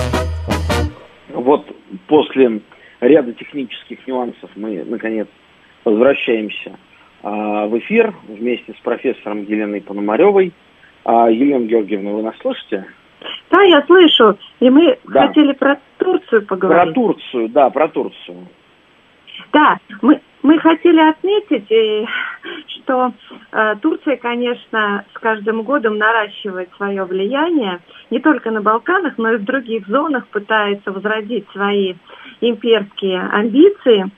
после 2.07 2.61
ряда 3.01 3.33
технических 3.33 4.05
нюансов 4.07 4.49
мы, 4.55 4.83
наконец, 4.85 5.27
возвращаемся 5.83 6.77
а, 7.23 7.67
в 7.67 7.77
эфир 7.79 8.13
вместе 8.27 8.73
с 8.73 8.81
профессором 8.81 9.43
Еленой 9.43 9.81
Пономаревой. 9.81 10.53
А, 11.03 11.29
Елена 11.29 11.65
Георгиевна, 11.65 12.11
вы 12.11 12.23
нас 12.23 12.35
слышите? 12.41 12.85
Да, 13.51 13.61
я 13.63 13.81
слышу. 13.83 14.37
И 14.59 14.69
мы 14.69 14.97
да. 15.05 15.27
хотели 15.27 15.53
про 15.53 15.79
Турцию 15.97 16.45
поговорить. 16.45 16.93
Про 16.93 16.93
Турцию, 16.93 17.49
да, 17.49 17.69
про 17.69 17.87
Турцию. 17.87 18.47
Да, 19.55 19.77
мы, 20.01 20.19
мы 20.43 20.59
хотели 20.59 20.99
отметить, 20.99 21.71
э, 21.71 22.05
что 22.67 23.13
э, 23.53 23.75
Турция, 23.81 24.17
конечно, 24.17 25.05
с 25.13 25.17
каждым 25.17 25.61
годом 25.61 25.97
наращивает 25.97 26.69
свое 26.75 27.05
влияние 27.05 27.79
не 28.09 28.19
только 28.19 28.51
на 28.51 28.61
Балканах, 28.61 29.17
но 29.17 29.31
и 29.31 29.37
в 29.37 29.45
других 29.45 29.87
зонах 29.87 30.27
пытается 30.27 30.91
возродить 30.91 31.49
свои 31.53 31.93
имперские 32.41 33.21
амбиции 33.21 34.11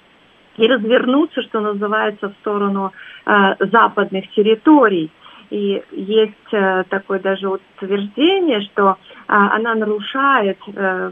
и 0.57 0.65
развернуться, 0.65 1.43
что 1.43 1.59
называется, 1.59 2.29
в 2.29 2.33
сторону 2.41 2.91
э, 3.27 3.31
западных 3.59 4.31
территорий. 4.31 5.11
И 5.51 5.83
есть 5.91 6.51
э, 6.51 6.83
такое 6.89 7.19
даже 7.19 7.47
утверждение, 7.47 8.61
что 8.61 8.89
э, 8.89 8.95
она 9.27 9.75
нарушает 9.75 10.57
э, 10.65 11.11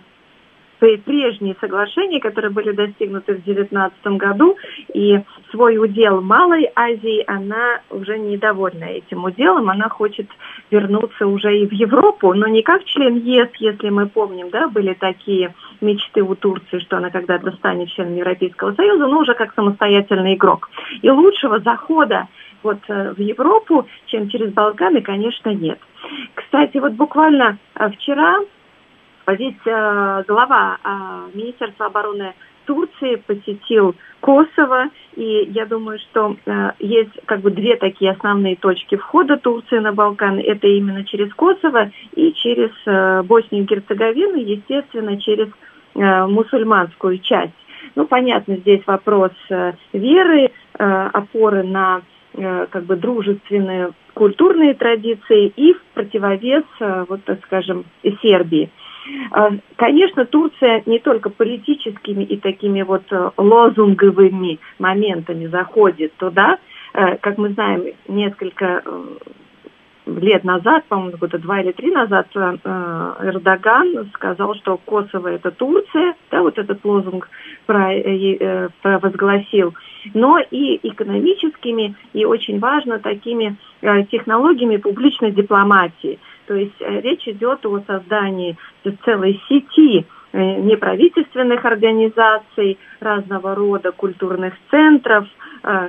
прежние 0.98 1.56
соглашения, 1.60 2.19
которые 2.19 2.52
были 2.52 2.71
достигнуты 2.71 3.34
в 3.34 3.43
2019 3.43 4.08
году, 4.17 4.56
и 4.93 5.19
свой 5.52 5.78
удел 5.78 6.21
Малой 6.21 6.69
Азии 6.76 7.24
она 7.28 7.82
уже 7.89 8.17
недовольна 8.17 8.86
этим 8.86 9.24
уделом, 9.24 9.69
она 9.69 9.89
хочет 9.89 10.28
вернуться 10.71 11.28
уже 11.28 11.58
и 11.58 11.67
в 11.67 11.71
Европу, 11.71 12.34
но 12.34 12.48
не 12.48 12.62
как 12.62 12.84
член 12.86 13.15
ЕС, 13.15 13.50
если 13.60 13.89
мы 13.89 14.08
помним, 14.08 14.50
да, 14.50 14.67
были 14.67 14.93
такие 14.93 15.54
мечты 15.82 16.21
у 16.21 16.36
Турции, 16.36 16.80
что 16.80 16.98
она 16.98 17.10
когда-то 17.10 17.52
станет 17.52 17.89
членом 17.89 18.15
Европейского 18.15 18.74
Союза, 18.74 19.08
но 19.08 19.19
уже 19.19 19.34
как 19.34 19.54
самостоятельный 19.54 20.36
игрок. 20.36 20.69
И 21.02 21.10
лучшего 21.10 21.60
захода 21.60 22.28
вот 22.63 22.80
э, 22.88 23.13
в 23.13 23.19
Европу, 23.19 23.86
чем 24.08 24.30
через 24.30 24.52
Балканы, 24.52 25.02
конечно, 25.02 25.50
нет. 25.50 25.80
Кстати, 26.34 26.78
вот 26.78 26.93
буквально 26.93 27.58
э, 27.76 27.89
вчера 27.91 28.39
Здесь 29.28 29.56
э, 29.66 30.24
глава 30.28 30.78
э, 30.84 31.38
Министерства 31.38 31.88
обороны 31.88 32.34
Турции 32.66 33.16
посетил 33.16 33.96
Косово, 34.20 34.90
и 35.16 35.50
я 35.52 35.66
думаю, 35.66 35.98
что 36.00 36.36
э, 36.46 36.72
есть 36.80 37.12
как 37.26 37.42
бы 37.42 37.50
две 37.50 37.76
такие 37.76 38.12
основные 38.12 38.56
точки 38.56 38.96
входа 38.96 39.38
Турции 39.38 39.80
на 39.80 39.94
Балкан. 39.94 40.38
Это 40.38 40.68
именно 40.68 41.04
через 41.06 41.34
Косово 41.34 41.92
и 42.16 42.34
через 42.34 42.72
э, 42.86 43.24
Боснию 43.24 43.64
и 43.64 43.68
Герцеговину, 43.68 44.38
естественно, 44.38 45.20
через 45.20 45.48
э, 45.96 46.26
мусульманскую 46.28 47.18
часть. 47.20 47.54
Ну, 47.96 48.06
понятно, 48.06 48.58
здесь 48.58 48.82
вопрос 48.86 49.32
э, 49.50 49.74
веры, 49.94 50.52
э, 50.78 51.10
опоры 51.14 51.64
на 51.64 52.02
э, 52.34 52.68
как 52.70 52.84
бы 52.84 52.96
дружественные 52.96 53.92
культурные 54.14 54.76
традиции 54.76 55.52
и 55.56 55.74
в 55.74 55.82
противовес, 55.96 56.64
э, 56.80 57.06
вот 57.10 57.24
так 57.26 57.44
скажем, 57.46 57.86
Сербии. 58.22 58.70
А, 58.72 58.85
конечно, 59.76 60.26
Турция 60.26 60.84
не 60.86 61.00
только 61.00 61.30
политическими 61.30 62.24
и 62.24 62.38
такими 62.38 62.82
вот 62.82 63.04
э, 63.12 63.32
лозунговыми 63.38 64.60
моментами 64.80 65.48
заходит 65.48 66.13
туда. 66.15 66.58
Э, 66.94 67.18
как 67.18 67.38
мы 67.38 67.50
знаем, 67.50 67.86
несколько 68.08 68.82
э, 68.86 69.04
лет 70.08 70.44
назад, 70.44 70.86
по-моему, 70.86 71.18
года 71.18 71.39
два 71.39 71.62
или 71.62 71.72
три 71.72 71.91
назад, 71.91 72.28
Эрдоган 72.36 74.12
сказал, 74.13 74.54
что 74.56 74.78
Косово 74.78 75.30
это 75.30 75.50
Турция, 75.50 76.15
да, 76.30 76.41
вот 76.41 76.60
этот 76.60 76.86
лозунг 76.86 77.28
провозгласил, 77.65 79.74
но 80.13 80.38
и 80.52 80.80
экономическими, 80.88 81.96
и 82.13 82.24
очень 82.24 82.60
важно 82.60 83.00
такими 83.00 83.56
технологиями 84.12 84.78
публичной 84.78 85.32
дипломатии. 85.32 86.20
То 86.48 86.54
есть 86.56 86.80
речь 86.80 87.28
идет 87.28 87.66
о 87.66 87.80
создании 87.88 88.58
целой 89.04 89.42
сети 89.48 90.06
неправительственных 90.34 91.64
организаций, 91.64 92.78
разного 93.00 93.56
рода 93.56 93.92
культурных 93.92 94.54
центров, 94.70 95.28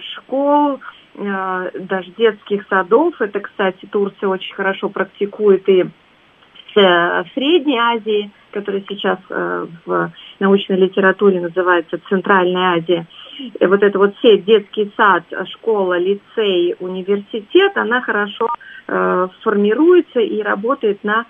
школ, 0.00 0.78
Э, 1.18 1.70
даже 1.74 2.10
детских 2.10 2.66
садов. 2.68 3.18
Это, 3.20 3.40
кстати, 3.40 3.86
Турция 3.90 4.28
очень 4.28 4.54
хорошо 4.54 4.90
практикует 4.90 5.66
и 5.68 5.84
в 5.84 6.78
э, 6.78 7.24
Средней 7.32 7.78
Азии, 7.78 8.30
которая 8.50 8.82
сейчас 8.86 9.18
э, 9.30 9.66
в 9.86 10.12
научной 10.40 10.76
литературе 10.76 11.40
называется 11.40 11.98
Центральная 12.10 12.78
Азия. 12.78 13.06
И 13.38 13.66
вот 13.66 13.82
эта 13.82 13.98
вот 13.98 14.14
сеть 14.22 14.44
детский 14.44 14.90
сад, 14.96 15.24
школа, 15.52 15.98
лицей, 15.98 16.74
университет, 16.80 17.76
она 17.76 18.00
хорошо 18.00 18.48
формируется 19.42 20.20
и 20.20 20.42
работает 20.42 21.02
на 21.02 21.26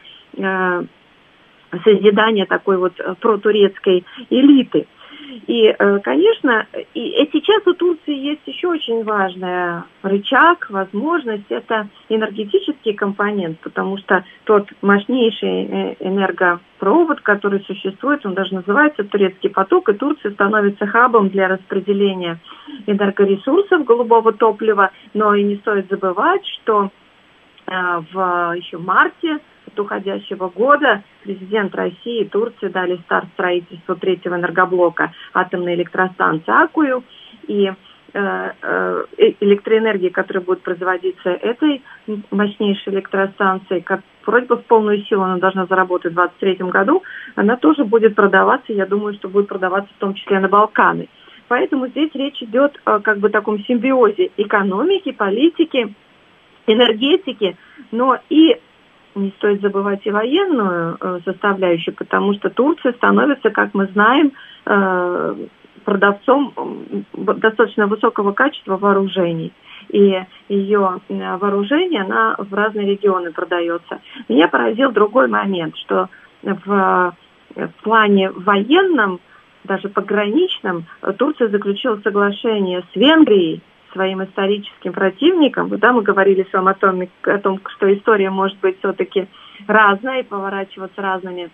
созидание 1.85 2.47
такой 2.47 2.77
вот 2.77 2.93
протурецкой 3.21 4.05
элиты. 4.31 4.87
И, 5.47 5.67
э, 5.67 5.99
конечно, 6.01 6.67
и 6.95 7.29
сейчас 7.33 7.67
у 7.67 7.75
Турции 7.75 8.15
есть 8.15 8.43
еще 8.47 8.69
очень 8.69 9.05
важный 9.05 9.83
рычаг, 10.03 10.69
возможность, 10.71 11.51
это 11.51 11.89
энергетический 12.09 12.95
компонент, 12.95 13.59
потому 13.61 13.99
что 13.99 14.25
тот 14.45 14.69
мощнейший 14.83 15.65
э, 15.65 15.97
энергопровод, 16.01 17.21
который 17.21 17.61
существует, 17.61 18.25
он 18.25 18.35
даже 18.35 18.55
называется 18.55 19.05
турецкий 19.05 19.51
поток, 19.51 19.89
и 19.89 19.95
Турция 19.95 20.33
становится 20.33 20.87
хабом 20.87 21.29
для 21.29 21.49
распределения 21.49 22.39
энергоресурсов 22.87 23.85
голубого 23.85 24.33
топлива, 24.33 24.91
но 25.15 25.35
и 25.35 25.43
не 25.43 25.57
стоит 25.57 25.89
забывать, 25.89 26.47
что 26.47 26.87
э, 26.87 27.06
в 27.67 28.55
еще 28.57 28.79
марте 28.79 29.41
уходящего 29.79 30.49
года 30.49 31.03
президент 31.23 31.75
России 31.75 32.23
и 32.23 32.29
Турции 32.29 32.69
дали 32.69 32.97
старт 33.05 33.27
строительству 33.35 33.95
третьего 33.97 34.37
энергоблока 34.37 35.13
атомной 35.35 35.75
электростанции 35.75 36.51
Акую. 36.51 37.05
И 37.47 37.67
э, 37.67 38.53
э, 38.63 39.05
электроэнергии, 39.41 40.09
которая 40.09 40.43
будет 40.43 40.63
производиться 40.63 41.31
этой 41.31 41.83
мощнейшей 42.31 42.95
электростанцией, 42.95 43.83
как 43.83 44.01
вроде 44.25 44.47
бы 44.47 44.57
в 44.57 44.65
полную 44.65 45.03
силу 45.03 45.23
она 45.23 45.39
должна 45.39 45.67
заработать 45.67 46.13
в 46.13 46.17
2023 46.17 46.71
году, 46.71 47.03
она 47.35 47.57
тоже 47.57 47.85
будет 47.85 48.15
продаваться, 48.15 48.73
я 48.73 48.87
думаю, 48.87 49.15
что 49.15 49.29
будет 49.29 49.49
продаваться 49.49 49.93
в 49.95 50.01
том 50.01 50.15
числе 50.15 50.41
на 50.41 50.49
Балканы. 50.49 51.09
Поэтому 51.49 51.87
здесь 51.87 52.11
речь 52.15 52.43
идет 52.43 52.81
о 52.85 52.99
как 52.99 53.19
бы 53.19 53.29
таком 53.29 53.61
симбиозе 53.61 54.31
экономики, 54.37 55.13
политики, 55.13 55.95
энергетики, 56.67 57.57
но 57.91 58.19
и 58.29 58.57
не 59.17 59.31
стоит 59.39 59.63
забывать 59.63 60.01
и 60.05 60.11
военную 60.11 60.97
э, 61.01 61.21
составляющую, 61.25 61.95
потому 61.95 62.35
что 62.35 62.51
Турция 62.51 62.93
становится, 62.93 63.51
как 63.51 63.73
мы 63.75 63.87
знаем, 63.87 64.33
э, 64.67 65.35
продавцом 65.85 66.53
достаточно 67.15 67.87
высокого 67.87 68.33
качества 68.33 68.77
вооружений. 68.77 69.53
И 69.89 70.21
ее 70.49 71.01
э, 71.09 71.37
вооружение, 71.39 72.03
она 72.03 72.37
в 72.39 72.53
разные 72.53 72.87
регионы 72.87 73.33
продается. 73.33 74.01
Меня 74.29 74.49
поразил 74.49 74.93
другой 74.93 75.29
момент, 75.29 75.77
что 75.79 76.09
в, 76.43 77.15
в 77.55 77.83
плане 77.83 78.31
военном, 78.31 79.21
даже 79.65 79.89
пограничном, 79.89 80.85
Турция 81.17 81.49
заключила 81.49 81.99
соглашение 82.05 82.85
с 82.93 82.97
Венгрией, 82.97 83.63
своим 83.97 84.23
историческим 84.23 84.93
противникам. 84.93 85.71
Да, 85.79 85.93
мы 85.93 86.03
говорили 86.03 86.47
с 86.49 86.53
вами 86.53 86.71
о 86.71 86.75
том, 86.75 87.03
о 87.23 87.39
том, 87.39 87.61
что 87.77 87.93
история 87.93 88.31
может 88.31 88.59
быть 88.61 88.79
все-таки 88.79 89.27
разная 89.67 90.21
и 90.21 90.25
поворачиваться 90.25 91.01
разными 91.01 91.49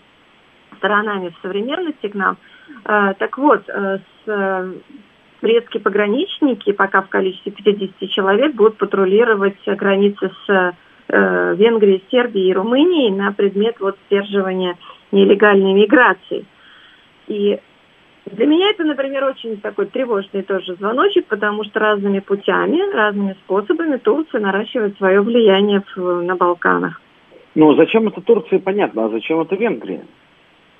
сторонами 0.78 1.28
в 1.28 1.40
современности 1.40 2.08
к 2.08 2.14
нам. 2.14 2.36
Э, 2.84 3.14
так 3.16 3.38
вот, 3.38 3.62
э, 3.68 3.98
с 4.24 4.74
турецкие 5.40 5.80
пограничники 5.80 6.72
пока 6.72 7.02
в 7.02 7.08
количестве 7.08 7.52
50 7.52 8.10
человек 8.10 8.54
будут 8.54 8.76
патрулировать 8.76 9.58
границы 9.64 10.30
с 10.44 10.74
э, 11.08 11.54
Венгрией, 11.54 12.02
Сербией 12.10 12.50
и 12.50 12.54
Румынией 12.54 13.10
на 13.10 13.32
предмет 13.32 13.76
вот 13.78 13.96
сдерживания 14.06 14.76
нелегальной 15.12 15.74
миграции. 15.74 16.44
И 17.28 17.60
для 18.26 18.46
меня 18.46 18.70
это, 18.70 18.84
например, 18.84 19.24
очень 19.24 19.60
такой 19.60 19.86
тревожный 19.86 20.42
тоже 20.42 20.76
звоночек, 20.76 21.26
потому 21.26 21.64
что 21.64 21.80
разными 21.80 22.20
путями, 22.20 22.94
разными 22.94 23.36
способами 23.44 23.96
Турция 23.96 24.40
наращивает 24.40 24.96
свое 24.96 25.20
влияние 25.20 25.82
в, 25.96 26.22
на 26.22 26.36
Балканах. 26.36 27.00
Ну, 27.54 27.74
зачем 27.74 28.08
это 28.08 28.20
Турции, 28.20 28.58
понятно, 28.58 29.06
а 29.06 29.08
зачем 29.08 29.40
это 29.40 29.56
Венгрия? 29.56 30.04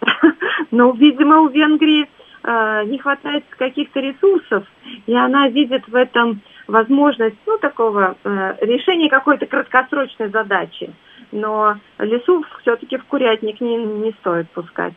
Ну, 0.70 0.92
видимо, 0.92 1.40
у 1.40 1.48
Венгрии 1.48 2.06
э, 2.44 2.84
не 2.86 2.98
хватает 2.98 3.44
каких-то 3.50 4.00
ресурсов, 4.00 4.64
и 5.06 5.14
она 5.14 5.48
видит 5.48 5.86
в 5.86 5.94
этом 5.94 6.40
возможность, 6.66 7.36
ну, 7.46 7.58
такого 7.58 8.16
э, 8.24 8.54
решения 8.62 9.10
какой-то 9.10 9.46
краткосрочной 9.46 10.28
задачи. 10.28 10.90
Но 11.30 11.76
лесу 11.98 12.44
все-таки 12.62 12.96
в 12.96 13.04
курятник 13.04 13.60
не, 13.60 13.76
не 13.76 14.12
стоит 14.20 14.48
пускать. 14.50 14.94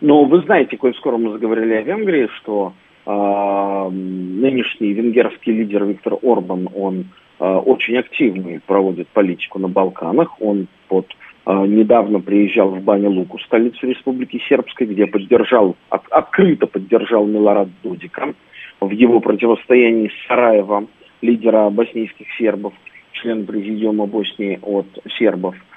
Но 0.00 0.24
вы 0.24 0.40
знаете, 0.42 0.76
коль 0.76 0.94
скоро 0.94 1.18
мы 1.18 1.32
заговорили 1.32 1.74
о 1.74 1.82
Венгрии, 1.82 2.28
что 2.38 2.72
э, 3.04 3.88
нынешний 3.90 4.92
венгерский 4.92 5.52
лидер 5.52 5.84
Виктор 5.84 6.14
Орбан, 6.22 6.68
он 6.74 7.06
э, 7.38 7.44
очень 7.44 7.98
активный 7.98 8.60
проводит 8.66 9.08
политику 9.08 9.58
на 9.58 9.68
Балканах. 9.68 10.40
Он 10.40 10.68
под 10.88 11.06
э, 11.44 11.66
недавно 11.66 12.20
приезжал 12.20 12.70
в 12.70 12.82
Баню 12.82 13.10
Луку, 13.10 13.38
столицу 13.40 13.86
Республики 13.86 14.42
Сербской, 14.48 14.86
где 14.86 15.06
поддержал, 15.06 15.76
от, 15.90 16.02
открыто 16.10 16.66
поддержал 16.66 17.26
Милорад 17.26 17.68
Дудика 17.82 18.32
в 18.80 18.90
его 18.90 19.20
противостоянии 19.20 20.08
с 20.08 20.26
Сараевом, 20.28 20.88
лидера 21.20 21.68
боснийских 21.68 22.26
сербов, 22.38 22.72
член 23.12 23.44
президиума 23.44 24.06
Боснии 24.06 24.58
от 24.62 24.86
сербов– 25.18 25.54
а, 25.64 25.69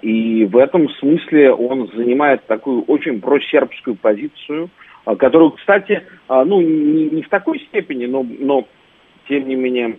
и 0.00 0.46
в 0.46 0.56
этом 0.56 0.88
смысле 0.94 1.52
он 1.52 1.90
занимает 1.94 2.46
такую 2.46 2.82
очень 2.84 3.20
просербскую 3.20 3.96
позицию, 3.96 4.70
а, 5.04 5.16
которую, 5.16 5.52
кстати, 5.52 6.02
а, 6.26 6.44
ну, 6.44 6.60
не, 6.60 7.22
в 7.22 7.28
такой 7.28 7.60
степени, 7.60 8.06
но, 8.06 8.22
но, 8.22 8.66
тем 9.28 9.48
не 9.48 9.56
менее, 9.56 9.98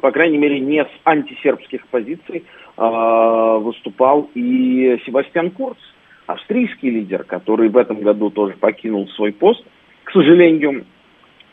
по 0.00 0.10
крайней 0.10 0.38
мере, 0.38 0.60
не 0.60 0.84
с 0.84 0.88
антисербских 1.04 1.86
позиций 1.88 2.44
выступал 2.76 4.28
и 4.34 5.00
Себастьян 5.06 5.50
Курц, 5.50 5.78
австрийский 6.26 6.90
лидер, 6.90 7.24
который 7.24 7.70
в 7.70 7.76
этом 7.78 8.02
году 8.02 8.28
тоже 8.28 8.54
покинул 8.58 9.08
свой 9.08 9.32
пост, 9.32 9.64
к 10.04 10.10
сожалению. 10.10 10.84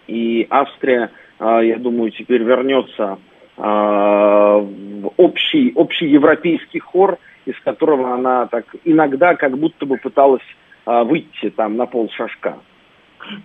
И 0.07 0.45
Австрия, 0.49 1.11
я 1.39 1.77
думаю, 1.77 2.11
теперь 2.11 2.43
вернется 2.43 3.19
общий, 3.57 5.73
общий 5.75 6.07
европейский 6.07 6.79
хор, 6.79 7.17
из 7.45 7.59
которого 7.59 8.13
она 8.13 8.47
так 8.47 8.65
иногда 8.83 9.35
как 9.35 9.57
будто 9.57 9.85
бы 9.85 9.97
пыталась 9.97 10.43
а, 10.85 11.03
выйти 11.03 11.49
там 11.49 11.77
на 11.77 11.85
пол 11.85 12.09
шажка. 12.09 12.57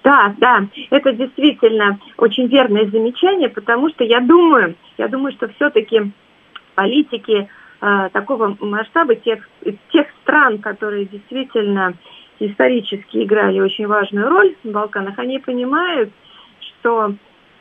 Да, 0.03 0.35
да, 0.39 0.67
это 0.91 1.13
действительно 1.13 1.99
очень 2.17 2.49
верное 2.49 2.87
замечание, 2.87 3.49
потому 3.49 3.89
что 3.91 4.03
я 4.03 4.21
думаю, 4.21 4.75
я 4.97 5.09
думаю, 5.09 5.33
что 5.33 5.49
все-таки 5.49 6.11
политики 6.75 7.49
э, 7.81 8.09
такого 8.13 8.57
масштаба 8.61 9.15
тех, 9.15 9.49
тех 9.93 10.07
стран, 10.23 10.59
которые 10.59 11.05
действительно 11.05 11.95
исторически 12.41 13.23
играли 13.23 13.61
очень 13.61 13.87
важную 13.87 14.29
роль 14.29 14.57
в 14.65 14.69
Балканах, 14.69 15.19
они 15.19 15.39
понимают, 15.39 16.11
что 16.61 17.15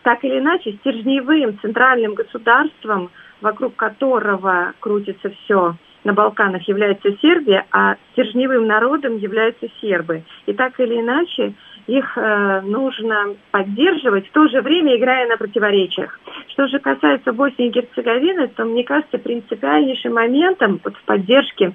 так 0.08 0.24
или 0.24 0.40
иначе 0.40 0.72
стержневым 0.80 1.60
центральным 1.60 2.14
государством, 2.14 3.12
вокруг 3.42 3.76
которого 3.76 4.72
крутится 4.80 5.30
все 5.32 5.76
на 6.06 6.14
Балканах, 6.14 6.66
является 6.66 7.12
Сербия, 7.22 7.66
а 7.72 7.98
стержневым 8.14 8.68
народом 8.68 9.18
являются 9.18 9.68
сербы. 9.82 10.24
И 10.46 10.54
так 10.54 10.80
или 10.80 11.02
иначе 11.02 11.56
их 11.88 12.18
э, 12.18 12.62
нужно 12.62 13.36
поддерживать, 13.52 14.30
в 14.30 14.32
то 14.32 14.48
же 14.48 14.62
время 14.62 14.96
играя 14.96 15.28
на 15.28 15.36
противоречиях. 15.36 16.18
Что 16.54 16.70
же 16.70 16.80
касается 16.80 17.34
Боснии 17.34 17.68
и 17.68 17.72
Герцеговины, 17.72 18.48
то, 18.48 18.64
мне 18.64 18.86
кажется, 18.86 19.18
принципиальнейшим 19.18 20.14
моментом 20.14 20.80
вот, 20.86 20.96
в 20.96 21.04
поддержке 21.04 21.74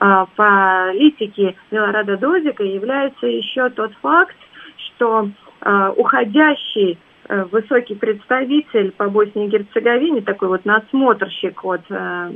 э, 0.00 0.24
политики 0.36 1.54
Милорада 1.70 2.16
Дозика 2.16 2.64
является 2.64 3.26
еще 3.26 3.68
тот 3.68 3.92
факт, 4.00 4.36
что 4.78 5.28
э, 5.60 5.92
уходящий 5.98 6.98
высокий 7.28 7.94
представитель 7.94 8.92
по 8.92 9.08
Боснии 9.08 9.46
и 9.46 9.50
Герцеговине, 9.50 10.22
такой 10.22 10.48
вот 10.48 10.64
надсмотрщик 10.64 11.64
от 11.64 11.82
э, 11.88 12.32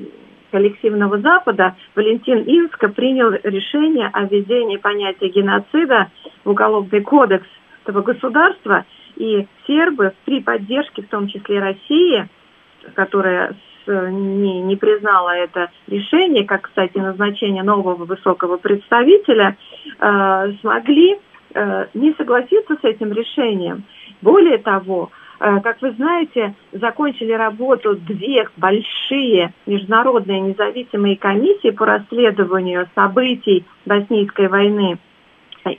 коллективного 0.50 1.18
Запада 1.18 1.76
Валентин 1.94 2.44
Инско 2.46 2.88
принял 2.88 3.30
решение 3.42 4.08
о 4.12 4.24
введении 4.24 4.76
понятия 4.76 5.28
геноцида 5.28 6.10
в 6.44 6.50
Уголовный 6.50 7.02
кодекс 7.02 7.46
этого 7.84 8.02
государства, 8.02 8.84
и 9.16 9.46
сербы 9.66 10.12
при 10.24 10.40
поддержке, 10.40 11.02
в 11.02 11.08
том 11.08 11.26
числе 11.28 11.58
России, 11.58 12.28
которая 12.94 13.56
не, 13.86 14.60
не 14.60 14.76
признала 14.76 15.30
это 15.30 15.70
решение, 15.86 16.44
как, 16.44 16.62
кстати, 16.62 16.98
назначение 16.98 17.62
нового 17.62 18.04
высокого 18.04 18.58
представителя, 18.58 19.56
э, 19.98 20.52
смогли 20.60 21.14
э, 21.14 21.18
не 21.94 22.12
согласиться 22.14 22.76
с 22.80 22.84
этим 22.84 23.12
решением. 23.12 23.84
Более 24.20 24.58
того, 24.58 25.10
Э, 25.40 25.60
как 25.60 25.80
вы 25.82 25.92
знаете, 25.92 26.54
закончили 26.72 27.32
работу 27.32 27.94
две 27.94 28.48
большие 28.56 29.52
международные 29.66 30.40
независимые 30.40 31.16
комиссии 31.16 31.70
по 31.70 31.86
расследованию 31.86 32.88
событий 32.94 33.64
Боснийской 33.86 34.48
войны 34.48 34.98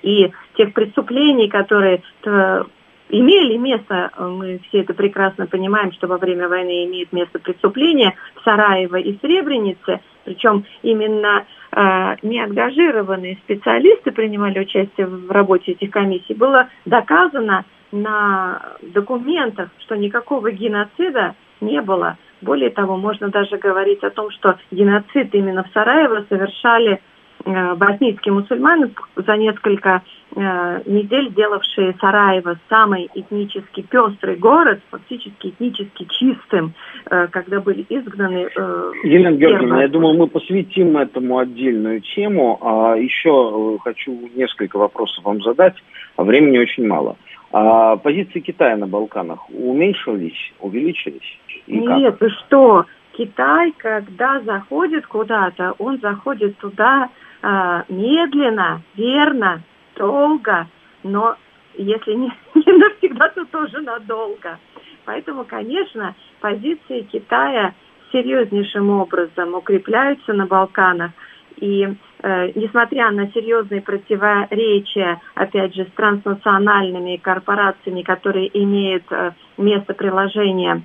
и 0.01 0.31
тех 0.55 0.73
преступлений, 0.73 1.49
которые 1.49 2.01
э, 2.23 2.63
имели 3.09 3.57
место, 3.57 4.11
мы 4.17 4.59
все 4.69 4.81
это 4.81 4.93
прекрасно 4.93 5.47
понимаем, 5.47 5.91
что 5.91 6.07
во 6.07 6.17
время 6.17 6.47
войны 6.47 6.85
имеет 6.85 7.11
место 7.11 7.39
преступления 7.39 8.15
в 8.35 8.43
Сараево 8.43 8.97
и 8.97 9.17
Сребренице, 9.19 9.99
причем 10.25 10.63
именно 10.81 11.45
э, 11.71 12.15
неангажированные 12.21 13.37
специалисты 13.43 14.11
принимали 14.11 14.59
участие 14.59 15.07
в 15.07 15.31
работе 15.31 15.71
этих 15.71 15.91
комиссий, 15.91 16.33
было 16.33 16.69
доказано, 16.85 17.65
на 17.91 18.61
документах, 18.81 19.69
что 19.79 19.95
никакого 19.95 20.51
геноцида 20.51 21.35
не 21.61 21.81
было. 21.81 22.17
Более 22.41 22.69
того, 22.69 22.97
можно 22.97 23.29
даже 23.29 23.57
говорить 23.57 24.03
о 24.03 24.11
том, 24.11 24.31
что 24.31 24.57
геноцид 24.71 25.33
именно 25.33 25.63
в 25.63 25.73
Сараево 25.73 26.25
совершали 26.29 26.93
э, 26.93 26.99
боснийские 27.45 28.33
мусульмане 28.33 28.91
за 29.15 29.37
несколько 29.37 30.01
э, 30.35 30.81
недель 30.85 31.33
делавшие 31.33 31.95
Сараево 31.99 32.57
самый 32.69 33.09
этнически 33.13 33.81
пестрый 33.81 34.35
город, 34.35 34.81
фактически 34.89 35.49
этнически 35.49 36.05
чистым, 36.19 36.73
э, 37.09 37.27
когда 37.27 37.61
были 37.61 37.85
изгнаны... 37.89 38.49
Э, 38.55 38.91
Елена 39.03 39.35
Георгиевна, 39.35 39.81
я 39.83 39.87
думаю, 39.87 40.17
мы 40.17 40.27
посвятим 40.27 40.97
этому 40.97 41.37
отдельную 41.37 42.01
тему. 42.01 42.59
А 42.61 42.95
еще 42.95 43.29
э, 43.29 43.77
хочу 43.83 44.29
несколько 44.35 44.77
вопросов 44.77 45.23
вам 45.23 45.41
задать, 45.41 45.75
а 46.15 46.23
времени 46.23 46.57
очень 46.57 46.87
мало. 46.87 47.15
А 47.51 47.95
позиции 47.97 48.41
Китая 48.41 48.77
на 48.77 48.85
Балканах 48.85 49.49
уменьшились, 49.49 50.53
увеличились? 50.59 51.39
И 51.65 51.79
Нет, 51.79 52.13
как? 52.13 52.21
вы 52.21 52.29
что? 52.29 52.85
Китай, 53.13 53.73
когда 53.77 54.39
заходит 54.41 55.05
куда-то, 55.07 55.73
он 55.77 55.99
заходит 55.99 56.57
туда 56.57 57.09
э, 57.41 57.83
медленно, 57.89 58.81
верно, 58.95 59.61
долго, 59.95 60.67
но 61.03 61.35
если 61.75 62.13
не, 62.13 62.31
не 62.55 62.71
навсегда, 62.73 63.29
то 63.29 63.45
тоже 63.45 63.81
надолго. 63.81 64.59
Поэтому, 65.05 65.43
конечно, 65.45 66.15
позиции 66.39 67.01
Китая 67.01 67.73
серьезнейшим 68.11 68.89
образом 68.89 69.53
укрепляются 69.53 70.33
на 70.33 70.45
Балканах. 70.45 71.11
И 71.57 71.83
э, 71.83 72.51
несмотря 72.55 73.11
на 73.11 73.27
серьезные 73.31 73.81
противоречия, 73.81 75.19
опять 75.35 75.75
же, 75.75 75.85
с 75.85 75.91
транснациональными 75.95 77.17
корпорациями, 77.17 78.01
которые 78.01 78.49
имеют 78.63 79.03
э, 79.11 79.31
место 79.57 79.93
приложения 79.93 80.83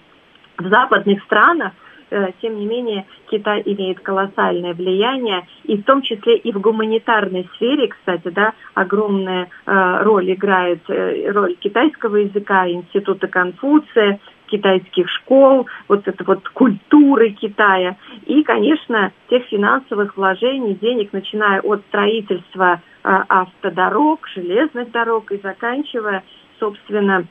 в 0.58 0.68
западных 0.68 1.22
странах, 1.24 1.72
тем 2.40 2.58
не 2.58 2.66
менее 2.66 3.06
Китай 3.30 3.62
имеет 3.64 4.00
колоссальное 4.00 4.74
влияние, 4.74 5.46
и 5.64 5.76
в 5.76 5.84
том 5.84 6.02
числе 6.02 6.36
и 6.36 6.52
в 6.52 6.60
гуманитарной 6.60 7.48
сфере, 7.54 7.88
кстати, 7.88 8.28
да, 8.28 8.52
огромная 8.74 9.48
э, 9.66 10.02
роль 10.02 10.32
играет 10.32 10.80
э, 10.88 11.30
роль 11.30 11.54
китайского 11.56 12.16
языка, 12.16 12.68
института 12.68 13.26
Конфуция, 13.26 14.20
китайских 14.46 15.08
школ, 15.08 15.66
вот 15.88 16.06
это 16.06 16.22
вот 16.24 16.48
культуры 16.50 17.30
Китая 17.30 17.96
и, 18.26 18.42
конечно, 18.42 19.12
тех 19.28 19.44
финансовых 19.44 20.16
вложений, 20.16 20.78
денег, 20.80 21.12
начиная 21.12 21.60
от 21.60 21.80
строительства 21.88 22.80
э, 23.02 23.08
автодорог, 23.28 24.28
железных 24.28 24.90
дорог 24.90 25.32
и 25.32 25.40
заканчивая, 25.42 26.22
собственно, 26.60 27.22
э, 27.22 27.24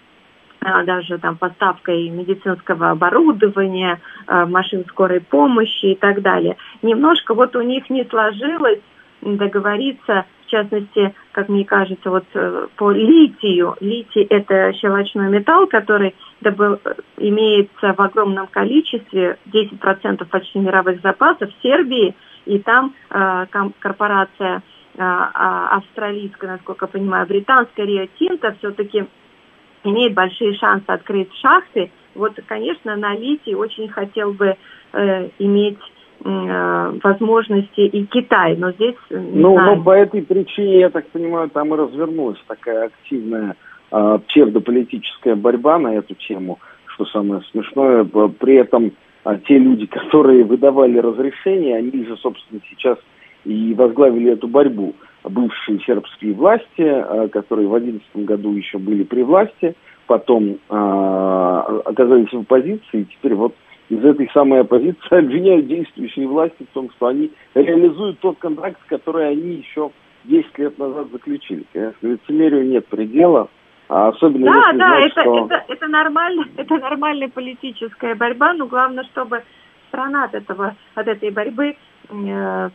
даже 0.85 1.17
там 1.17 1.37
поставкой 1.37 2.09
медицинского 2.09 2.91
оборудования, 2.91 3.99
э, 4.27 4.45
машин 4.45 4.85
скорой 4.87 5.21
помощи 5.21 5.85
и 5.85 5.95
так 5.95 6.21
далее. 6.21 6.57
Немножко 6.81 7.33
вот 7.33 7.55
у 7.55 7.61
них 7.61 7.89
не 7.89 8.03
сложилось 8.05 8.79
договориться 9.21 10.25
частности, 10.53 11.15
как 11.31 11.49
мне 11.49 11.65
кажется, 11.65 12.09
вот 12.09 12.25
э, 12.35 12.67
по 12.75 12.91
литию. 12.91 13.75
Литий– 13.79 14.23
это 14.29 14.71
щелочной 14.73 15.29
металл, 15.29 15.65
который 15.65 16.15
добыл, 16.41 16.79
имеется 17.17 17.93
в 17.93 17.99
огромном 17.99 18.47
количестве, 18.47 19.37
10% 19.51 20.25
почти 20.25 20.59
мировых 20.59 21.01
запасов 21.01 21.49
в 21.49 21.63
Сербии, 21.63 22.15
и 22.45 22.59
там 22.59 22.93
э, 23.09 23.45
корпорация 23.79 24.57
э, 24.57 24.59
а, 24.99 25.77
австралийская, 25.77 26.51
насколько 26.51 26.85
я 26.85 26.91
понимаю, 26.91 27.25
британская 27.25 27.85
Рио 27.85 28.05
Тинта 28.19 28.55
все-таки 28.59 29.05
имеет 29.83 30.13
большие 30.13 30.55
шансы 30.55 30.85
открыть 30.87 31.33
шахты. 31.41 31.91
Вот, 32.15 32.33
конечно, 32.47 32.95
на 32.95 33.15
литий 33.15 33.55
очень 33.55 33.89
хотел 33.89 34.33
бы 34.33 34.55
э, 34.93 35.29
иметь 35.39 35.79
Э, 36.25 36.97
возможности 37.03 37.81
и 37.81 38.05
Китай, 38.05 38.55
но 38.55 38.71
здесь... 38.71 38.95
Ну, 39.09 39.59
но 39.59 39.83
по 39.83 39.91
этой 39.91 40.21
причине, 40.21 40.79
я 40.79 40.89
так 40.89 41.05
понимаю, 41.07 41.49
там 41.49 41.73
и 41.73 41.77
развернулась 41.77 42.39
такая 42.47 42.85
активная 42.85 43.57
э, 43.91 44.19
псевдополитическая 44.29 45.35
борьба 45.35 45.79
на 45.79 45.95
эту 45.95 46.15
тему, 46.15 46.59
что 46.85 47.05
самое 47.07 47.41
смешное. 47.51 48.05
При 48.05 48.55
этом 48.55 48.93
э, 49.25 49.37
те 49.45 49.57
люди, 49.57 49.85
которые 49.91 50.45
выдавали 50.45 50.97
разрешение, 50.97 51.77
они 51.77 52.05
же, 52.05 52.15
собственно, 52.15 52.61
сейчас 52.69 52.97
и 53.43 53.73
возглавили 53.73 54.31
эту 54.31 54.47
борьбу. 54.47 54.95
Бывшие 55.23 55.79
сербские 55.81 56.33
власти, 56.33 56.65
э, 56.77 57.27
которые 57.29 57.67
в 57.67 57.71
2011 57.71 58.25
году 58.25 58.53
еще 58.53 58.77
были 58.77 59.03
при 59.03 59.23
власти, 59.23 59.75
потом 60.05 60.57
э, 60.69 60.75
оказались 61.85 62.31
в 62.31 62.39
оппозиции, 62.39 63.01
и 63.01 63.05
теперь 63.05 63.35
вот 63.35 63.55
из 63.89 64.03
этой 64.03 64.29
самой 64.33 64.61
оппозиции 64.61 64.99
обвиняют 65.17 65.67
действующие 65.67 66.27
власти 66.27 66.63
в 66.69 66.73
том, 66.73 66.89
что 66.91 67.07
они 67.07 67.31
реализуют 67.53 68.19
тот 68.19 68.37
контракт, 68.39 68.79
который 68.87 69.29
они 69.29 69.55
еще 69.55 69.91
10 70.25 70.57
лет 70.57 70.77
назад 70.77 71.07
заключили. 71.11 71.65
Конечно, 71.71 72.07
лицемерию 72.07 72.65
нет 72.67 72.85
предела. 72.87 73.49
А 73.89 74.07
особенно 74.09 74.45
да, 74.45 74.57
если 74.57 74.77
да, 74.77 74.87
знать, 74.87 75.11
это, 75.11 75.21
что... 75.21 75.45
это, 75.45 75.65
это, 75.67 75.87
нормально, 75.87 76.45
это 76.57 76.77
нормальная 76.77 77.29
политическая 77.29 78.15
борьба, 78.15 78.53
но 78.53 78.65
главное, 78.65 79.03
чтобы 79.05 79.43
страна 79.89 80.25
от 80.25 80.33
этого, 80.33 80.75
от 80.95 81.07
этой 81.07 81.29
борьбы 81.31 81.75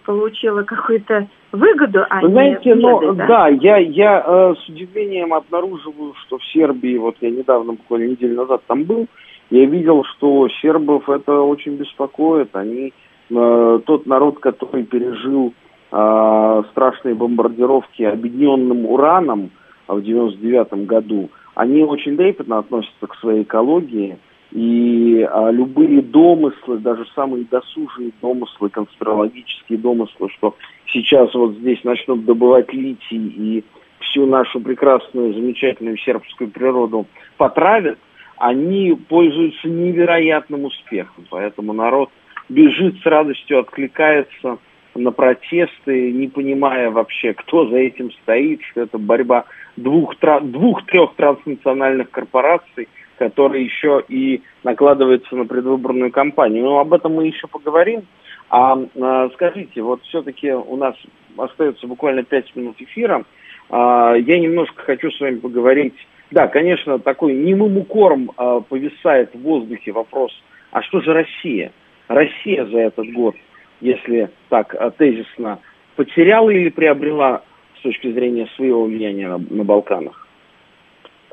получила 0.05 0.62
какую-то 0.62 1.29
выгоду, 1.53 2.05
а 2.09 2.20
Вы 2.20 2.31
знаете, 2.31 2.74
не 2.74 2.83
ну, 2.83 3.14
да? 3.14 3.26
да, 3.26 3.49
я, 3.49 3.79
я 3.79 4.24
э, 4.26 4.55
с 4.55 4.68
удивлением 4.68 5.33
обнаруживаю, 5.33 6.14
что 6.26 6.39
в 6.39 6.45
Сербии, 6.53 6.97
вот 6.97 7.16
я 7.20 7.31
недавно, 7.31 7.72
буквально 7.72 8.11
неделю 8.11 8.37
назад 8.37 8.62
там 8.66 8.85
был, 8.85 9.07
я 9.51 9.64
видел, 9.64 10.05
что 10.05 10.49
сербов 10.61 11.09
это 11.09 11.41
очень 11.41 11.76
беспокоит. 11.76 12.55
Они 12.55 12.93
э, 13.31 13.81
тот 13.87 14.07
народ, 14.07 14.41
который 14.41 14.85
пережил 14.85 15.55
э, 15.91 16.62
страшные 16.70 17.14
бомбардировки 17.14 18.03
объединенным 18.03 18.85
ураном 18.85 19.51
в 19.87 20.03
99 20.03 20.87
году, 20.87 21.31
они 21.55 21.83
очень 21.83 22.16
трепетно 22.16 22.59
относятся 22.59 23.07
к 23.07 23.14
своей 23.16 23.43
экологии. 23.43 24.18
И 24.53 25.27
а, 25.31 25.51
любые 25.51 26.01
домыслы, 26.01 26.79
даже 26.79 27.05
самые 27.15 27.45
досужие 27.45 28.13
домыслы, 28.23 28.71
конспирологические 28.71 29.79
домыслы, 29.79 30.31
что 30.31 30.55
сейчас 30.87 31.35
вот 31.35 31.57
здесь 31.57 31.85
начнут 31.85 32.25
добывать 32.25 32.73
литий 32.73 33.19
и 33.19 33.65
всю 34.01 34.27
нашу 34.27 34.61
прекрасную, 34.61 35.35
замечательную 35.35 35.99
сербскую 35.99 36.51
природу 36.51 37.07
потравят, 37.37 37.99
они 38.39 38.97
пользуются 39.09 39.69
невероятным 39.69 40.65
успехом. 40.65 41.27
Поэтому 41.29 41.73
народ 41.75 42.11
бежит 42.49 43.01
с 43.03 43.07
радостью, 43.07 43.61
откликается 43.61 44.59
на 44.95 45.13
протесты, 45.13 46.13
не 46.13 46.29
понимая 46.29 46.91
вообще, 46.91 47.35
кто 47.35 47.69
за 47.69 47.77
этим 47.77 48.11
стоит, 48.23 48.63
что 48.63 48.83
это 48.83 48.99
борьба 48.99 49.45
двух-трех 49.77 50.51
двух, 50.51 50.85
транснациональных 51.17 52.11
корпораций, 52.11 52.89
которые 53.19 53.64
еще 53.64 54.03
и 54.09 54.43
накладываются 54.64 55.35
на 55.37 55.45
предвыборную 55.45 56.11
кампанию. 56.11 56.64
Но 56.64 56.79
об 56.79 56.93
этом 56.95 57.14
мы 57.14 57.27
еще 57.27 57.47
поговорим. 57.47 58.03
А, 58.51 58.79
а 59.01 59.29
скажите, 59.35 59.83
вот 59.83 60.03
все-таки 60.05 60.53
у 60.53 60.77
нас 60.77 60.95
остается 61.37 61.87
буквально 61.87 62.23
пять 62.23 62.55
минут 62.57 62.77
эфира. 62.81 63.25
А, 63.71 64.14
я 64.14 64.39
немножко 64.39 64.83
хочу 64.83 65.11
с 65.11 65.21
вами 65.21 65.37
поговорить 65.37 65.95
да, 66.31 66.47
конечно, 66.47 66.99
такой 66.99 67.33
немым 67.33 67.79
укором 67.79 68.31
э, 68.37 68.61
повисает 68.69 69.35
в 69.35 69.41
воздухе 69.41 69.93
вопрос, 69.93 70.31
а 70.73 70.83
что 70.83 71.01
же 71.01 71.14
Россия? 71.14 71.73
Россия 72.07 72.66
за 72.66 72.81
этот 72.81 73.11
год 73.14 73.35
если 73.81 74.31
так 74.49 74.75
тезисно, 74.97 75.61
потеряла 75.97 76.51
или 76.51 76.69
приобрела 76.69 77.43
с 77.79 77.83
точки 77.83 78.11
зрения 78.12 78.49
своего 78.57 78.85
влияния 78.85 79.29
на, 79.29 79.39
на 79.39 79.64
Балканах? 79.64 80.28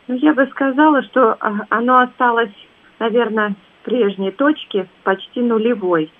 Ну, 0.07 0.15
я 0.15 0.33
бы 0.33 0.45
сказала, 0.47 1.01
что 1.03 1.35
а, 1.39 1.53
оно 1.69 1.99
осталось, 1.99 2.53
наверное, 2.99 3.55
в 3.81 3.85
прежней 3.85 4.31
точке, 4.31 4.87
почти 5.03 5.41
нулевой. 5.41 6.11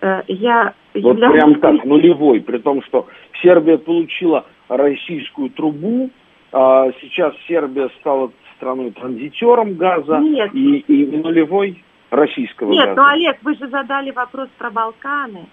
Э, 0.00 0.22
я 0.28 0.74
вот 0.94 1.00
являюсь... 1.00 1.34
прям 1.34 1.54
так, 1.60 1.84
нулевой, 1.84 2.40
при 2.40 2.58
том, 2.58 2.82
что 2.82 3.06
Сербия 3.42 3.78
получила 3.78 4.44
российскую 4.68 5.50
трубу, 5.50 6.10
а 6.52 6.90
сейчас 7.00 7.34
Сербия 7.48 7.88
стала 8.00 8.30
страной-транзитером 8.56 9.74
газа 9.74 10.18
Нет. 10.18 10.54
И, 10.54 10.78
и 10.78 11.16
нулевой 11.16 11.82
российского 12.10 12.70
Нет, 12.70 12.86
газа. 12.86 13.00
ну, 13.00 13.06
Олег, 13.08 13.38
вы 13.42 13.54
же 13.56 13.68
задали 13.68 14.10
вопрос 14.12 14.48
про 14.58 14.70
Балканы, 14.70 15.46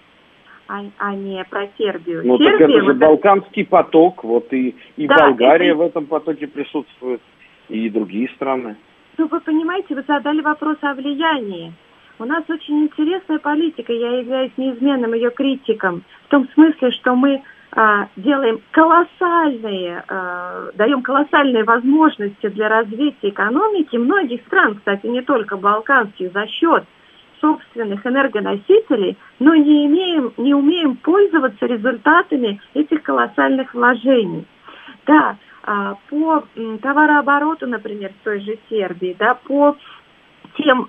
а, 0.68 0.82
а 1.00 1.16
не 1.16 1.44
про 1.46 1.68
Сербию. 1.78 2.22
Ну, 2.24 2.38
Сербия, 2.38 2.58
так 2.60 2.70
это 2.70 2.80
же 2.80 2.86
вот 2.86 2.98
Балканский 2.98 3.66
поток, 3.66 4.24
вот 4.24 4.54
и, 4.54 4.76
и 4.98 5.08
да, 5.08 5.16
Болгария 5.16 5.70
это... 5.70 5.78
в 5.78 5.82
этом 5.82 6.06
потоке 6.06 6.48
присутствует, 6.48 7.22
и 7.70 7.90
другие 7.90 8.30
страны. 8.36 8.76
Ну, 9.18 9.28
вы 9.28 9.40
понимаете, 9.42 9.96
вы 9.96 10.04
задали 10.08 10.42
вопрос 10.42 10.78
о 10.82 10.94
влиянии. 10.94 11.74
У 12.20 12.26
нас 12.26 12.44
очень 12.50 12.84
интересная 12.84 13.40
политика, 13.40 13.94
я 13.94 14.20
являюсь 14.20 14.52
неизменным 14.58 15.14
ее 15.14 15.32
критиком, 15.32 16.04
в 16.26 16.30
том 16.30 16.50
смысле, 16.54 16.92
что 16.92 17.16
мы 17.16 17.42
а, 17.72 18.08
делаем 18.18 18.60
колоссальные, 18.72 20.04
а, 20.08 20.70
даем 20.74 21.02
колоссальные 21.02 21.64
возможности 21.64 22.48
для 22.48 22.68
развития 22.68 23.30
экономики 23.30 23.96
многих 23.96 24.42
стран, 24.48 24.76
кстати, 24.76 25.06
не 25.08 25.22
только 25.22 25.56
балканских, 25.56 26.34
за 26.34 26.48
счет 26.48 26.84
собственных 27.40 28.06
энергоносителей, 28.06 29.18
но 29.40 29.56
не, 29.56 29.86
имеем, 29.86 30.34
не 30.38 30.54
умеем 30.54 30.98
пользоваться 30.98 31.66
результатами 31.66 32.60
этих 32.74 33.04
колоссальных 33.04 33.74
вложений. 33.74 34.46
Да, 35.06 35.38
по 35.62 36.44
товарообороту, 36.82 37.68
например, 37.68 38.12
в 38.14 38.24
той 38.24 38.40
же 38.42 38.58
Сербии, 38.70 39.16
да, 39.18 39.36
по 39.36 39.76
тем 40.58 40.88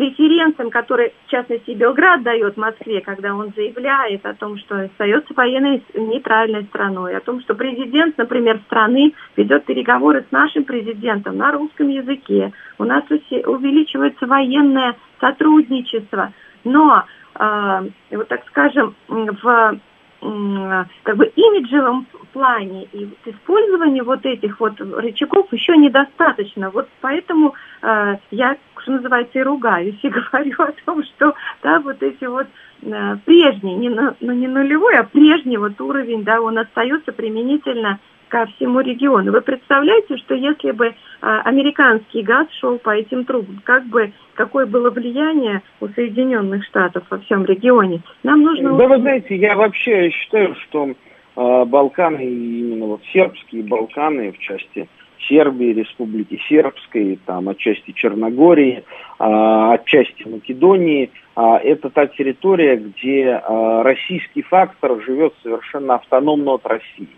преференциям, 0.00 0.70
которые, 0.70 1.12
в 1.26 1.30
частности, 1.30 1.72
Белград 1.72 2.22
дает 2.22 2.56
Москве, 2.56 3.02
когда 3.02 3.34
он 3.34 3.52
заявляет 3.54 4.24
о 4.24 4.32
том, 4.32 4.56
что 4.56 4.80
остается 4.84 5.34
военной 5.34 5.82
нейтральной 5.94 6.64
страной, 6.64 7.14
о 7.14 7.20
том, 7.20 7.42
что 7.42 7.54
президент, 7.54 8.16
например, 8.16 8.60
страны 8.66 9.12
ведет 9.36 9.66
переговоры 9.66 10.24
с 10.26 10.32
нашим 10.32 10.64
президентом 10.64 11.36
на 11.36 11.52
русском 11.52 11.88
языке, 11.88 12.50
у 12.78 12.84
нас 12.84 13.04
увеличивается 13.10 14.26
военное 14.26 14.96
сотрудничество, 15.20 16.32
но, 16.64 17.04
э, 17.38 17.88
вот 18.12 18.28
так 18.28 18.46
скажем, 18.46 18.94
в 19.08 19.78
как 20.20 21.16
бы 21.16 21.26
имиджевом 21.34 22.06
плане 22.32 22.84
и 22.92 23.08
использование 23.26 24.02
вот 24.02 24.24
этих 24.24 24.60
вот 24.60 24.80
рычагов 24.80 25.52
еще 25.52 25.76
недостаточно. 25.76 26.70
Вот 26.70 26.88
поэтому 27.00 27.54
э, 27.82 28.16
я, 28.30 28.56
что 28.78 28.92
называется, 28.92 29.38
и 29.38 29.42
ругаюсь 29.42 29.98
и 30.02 30.08
говорю 30.08 30.54
о 30.58 30.72
том, 30.84 31.04
что 31.04 31.34
да, 31.62 31.80
вот 31.80 32.02
эти 32.02 32.24
вот 32.24 32.46
э, 32.82 33.16
прежний, 33.24 33.74
не, 33.74 33.88
ну, 33.88 34.14
не 34.20 34.48
нулевой, 34.48 34.96
а 34.98 35.04
прежний 35.04 35.56
вот 35.56 35.80
уровень, 35.80 36.24
да, 36.24 36.40
он 36.40 36.58
остается 36.58 37.12
применительно 37.12 37.98
ко 38.30 38.46
всему 38.46 38.80
региону. 38.80 39.32
Вы 39.32 39.42
представляете, 39.42 40.16
что 40.16 40.34
если 40.34 40.70
бы 40.70 40.94
а, 41.20 41.40
американский 41.42 42.22
газ 42.22 42.46
шел 42.58 42.78
по 42.78 42.90
этим 42.90 43.24
трубам, 43.24 43.60
как 43.64 43.84
бы 43.86 44.12
какое 44.34 44.64
было 44.66 44.88
влияние 44.88 45.62
у 45.80 45.88
Соединенных 45.88 46.64
Штатов 46.64 47.04
во 47.10 47.18
всем 47.18 47.44
регионе? 47.44 48.00
Нам 48.22 48.42
нужно... 48.42 48.76
Да, 48.76 48.88
вы 48.88 48.98
знаете, 48.98 49.36
я 49.36 49.56
вообще 49.56 50.10
считаю, 50.10 50.54
что 50.62 50.88
э, 50.88 51.64
Балканы, 51.66 52.24
именно 52.24 52.86
вот 52.86 53.02
сербские 53.12 53.64
Балканы 53.64 54.32
в 54.32 54.38
части 54.38 54.88
Сербии, 55.28 55.74
Республики 55.74 56.40
Сербской, 56.48 57.18
там 57.26 57.48
отчасти 57.48 57.92
Черногории, 57.92 58.84
а, 59.18 59.74
отчасти 59.74 60.26
Македонии. 60.26 61.10
А, 61.34 61.58
это 61.58 61.90
та 61.90 62.06
территория, 62.06 62.76
где 62.76 63.40
а, 63.42 63.82
российский 63.82 64.42
фактор 64.42 65.00
живет 65.02 65.34
совершенно 65.42 65.96
автономно 65.96 66.52
от 66.52 66.66
России 66.66 67.08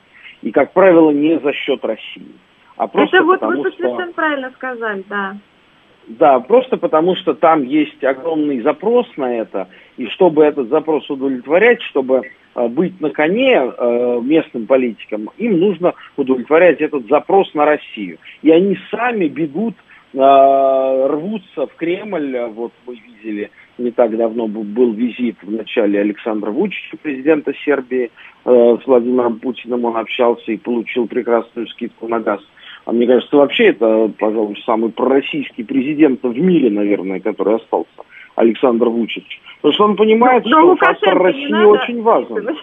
и, 0.43 0.51
как 0.51 0.73
правило, 0.73 1.11
не 1.11 1.39
за 1.39 1.53
счет 1.53 1.85
России. 1.85 2.33
А 2.77 2.87
просто 2.87 3.17
это 3.17 3.25
вот 3.25 3.41
потому, 3.41 3.63
вы 3.63 3.71
что... 3.71 3.83
совершенно 3.83 4.13
правильно 4.13 4.51
сказали, 4.51 5.05
да. 5.09 5.37
Да, 6.09 6.41
просто 6.41 6.77
потому 6.77 7.15
что 7.15 7.35
там 7.35 7.63
есть 7.63 8.03
огромный 8.03 8.61
запрос 8.61 9.07
на 9.17 9.37
это, 9.37 9.69
и 9.97 10.07
чтобы 10.09 10.45
этот 10.45 10.69
запрос 10.69 11.09
удовлетворять, 11.09 11.81
чтобы 11.83 12.23
э, 12.57 12.69
быть 12.69 13.01
на 13.01 13.11
коне 13.11 13.55
э, 13.55 14.21
местным 14.21 14.67
политикам, 14.67 15.31
им 15.39 15.61
нужно 15.61 15.95
удовлетворять 16.17 16.81
этот 16.81 17.07
запрос 17.07 17.55
на 17.55 17.65
Россию. 17.67 18.19
И 18.43 18.51
они 18.51 18.77
сами 18.91 19.29
бегут, 19.29 19.75
э, 20.13 21.07
рвутся 21.09 21.69
в 21.69 21.75
Кремль, 21.77 22.37
вот 22.53 22.73
мы 22.85 22.97
видели, 22.97 23.51
не 23.79 23.91
так 23.91 24.17
давно 24.17 24.47
был 24.47 24.93
визит 24.93 25.37
в 25.43 25.51
начале 25.51 26.01
Александра 26.01 26.51
Вучича, 26.51 26.97
президента 27.03 27.53
Сербии, 27.65 28.11
Э, 28.45 28.77
с 28.83 28.87
Владимиром 28.87 29.39
Путиным 29.39 29.85
он 29.85 29.97
общался 29.97 30.51
и 30.51 30.57
получил 30.57 31.07
прекрасную 31.07 31.69
скидку 31.69 32.09
на 32.09 32.19
газ. 32.19 32.41
А 32.85 32.93
мне 32.93 33.07
кажется, 33.07 33.37
вообще 33.37 33.67
это, 33.67 34.11
пожалуй, 34.19 34.61
самый 34.67 34.91
пророссийский 34.91 35.65
президент 35.65 36.21
в 36.23 36.37
мире, 36.37 36.69
наверное, 36.69 37.21
который 37.21 37.57
остался, 37.57 38.03
Александр 38.35 38.89
Вучич. 38.89 39.41
Потому 39.61 39.75
что 39.75 39.85
он 39.85 39.97
понимает, 39.97 40.45
но, 40.45 40.75
что 40.75 40.77
фактор 40.77 41.19
России 41.19 41.65
очень 41.65 42.03
важен. 42.03 42.57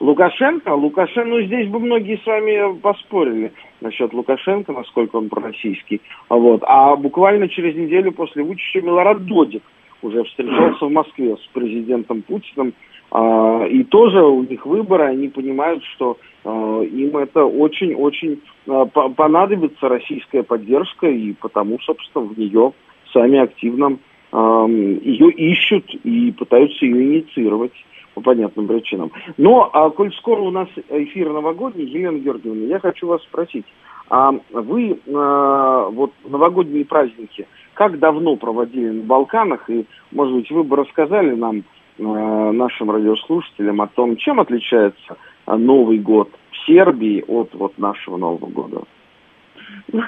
Лукашенко? 0.00 0.74
Лукашенко, 0.74 1.30
ну 1.30 1.40
здесь 1.40 1.68
бы 1.68 1.78
многие 1.78 2.18
с 2.18 2.26
вами 2.26 2.78
поспорили 2.80 3.52
насчет 3.80 4.12
Лукашенко, 4.12 4.72
насколько 4.72 5.16
он 5.16 5.30
пророссийский. 5.30 6.02
Вот. 6.28 6.62
А 6.66 6.96
буквально 6.96 7.48
через 7.48 7.74
неделю 7.76 8.12
после 8.12 8.42
Вучича 8.42 8.82
Милорад 8.82 9.24
Додик 9.24 9.62
уже 10.02 10.24
встречался 10.24 10.86
в 10.86 10.90
Москве 10.90 11.36
с 11.36 11.46
президентом 11.52 12.22
Путиным 12.22 12.74
а, 13.10 13.66
и 13.66 13.84
тоже 13.84 14.22
у 14.22 14.42
них 14.42 14.64
выборы, 14.64 15.04
они 15.04 15.28
понимают, 15.28 15.84
что 15.94 16.16
а, 16.44 16.80
им 16.80 17.16
это 17.18 17.44
очень-очень 17.44 18.40
а, 18.66 18.86
понадобится 18.86 19.88
российская 19.88 20.42
поддержка, 20.42 21.08
и 21.08 21.32
потому, 21.34 21.78
собственно, 21.80 22.24
в 22.24 22.38
нее 22.38 22.72
сами 23.12 23.38
активно 23.38 23.98
ее 24.34 25.30
ищут 25.30 25.94
и 26.04 26.32
пытаются 26.32 26.86
ее 26.86 27.04
инициировать 27.04 27.74
по 28.14 28.22
понятным 28.22 28.66
причинам. 28.66 29.12
Но, 29.36 29.68
а, 29.72 29.90
коль 29.90 30.12
скоро 30.14 30.40
у 30.40 30.50
нас 30.50 30.68
эфир 30.88 31.30
новогодний, 31.30 31.84
Елена 31.84 32.18
Георгиевна, 32.18 32.64
я 32.66 32.78
хочу 32.78 33.06
вас 33.06 33.22
спросить, 33.24 33.66
а 34.08 34.32
вы 34.50 34.98
а, 35.14 35.88
вот 35.90 36.12
новогодние 36.24 36.84
праздники 36.84 37.46
как 37.74 37.98
давно 37.98 38.36
проводили 38.36 38.90
на 38.90 39.02
Балканах, 39.02 39.68
и, 39.68 39.86
может 40.10 40.34
быть, 40.34 40.50
вы 40.50 40.64
бы 40.64 40.76
рассказали 40.76 41.34
нам, 41.34 41.64
Э, 41.98 42.50
нашим 42.52 42.90
радиослушателям 42.90 43.82
о 43.82 43.86
том, 43.86 44.16
чем 44.16 44.40
отличается 44.40 45.16
э, 45.46 45.54
Новый 45.54 45.98
год 45.98 46.30
в 46.50 46.66
Сербии 46.66 47.22
от 47.28 47.52
вот 47.52 47.76
нашего 47.76 48.16
Нового 48.16 48.46
года. 48.46 48.82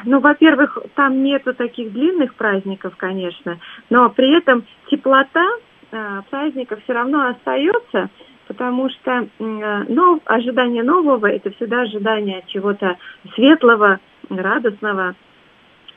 Ну, 0.05 0.21
во-первых, 0.21 0.79
там 0.95 1.23
нету 1.23 1.53
таких 1.53 1.93
длинных 1.93 2.35
праздников, 2.37 2.95
конечно, 2.97 3.59
но 3.91 4.09
при 4.09 4.35
этом 4.35 4.65
теплота 4.91 5.47
э, 5.93 6.23
праздника 6.31 6.79
все 6.83 6.95
равно 6.95 7.29
остается, 7.29 8.09
потому 8.49 8.89
что 8.89 9.29
э, 9.39 9.85
нов, 9.89 10.21
ожидание 10.25 10.83
нового– 10.83 11.27
это 11.31 11.51
всегда 11.51 11.83
ожидание 11.83 12.43
чего-то 12.47 12.97
светлого, 13.35 14.01
радостного, 14.31 15.15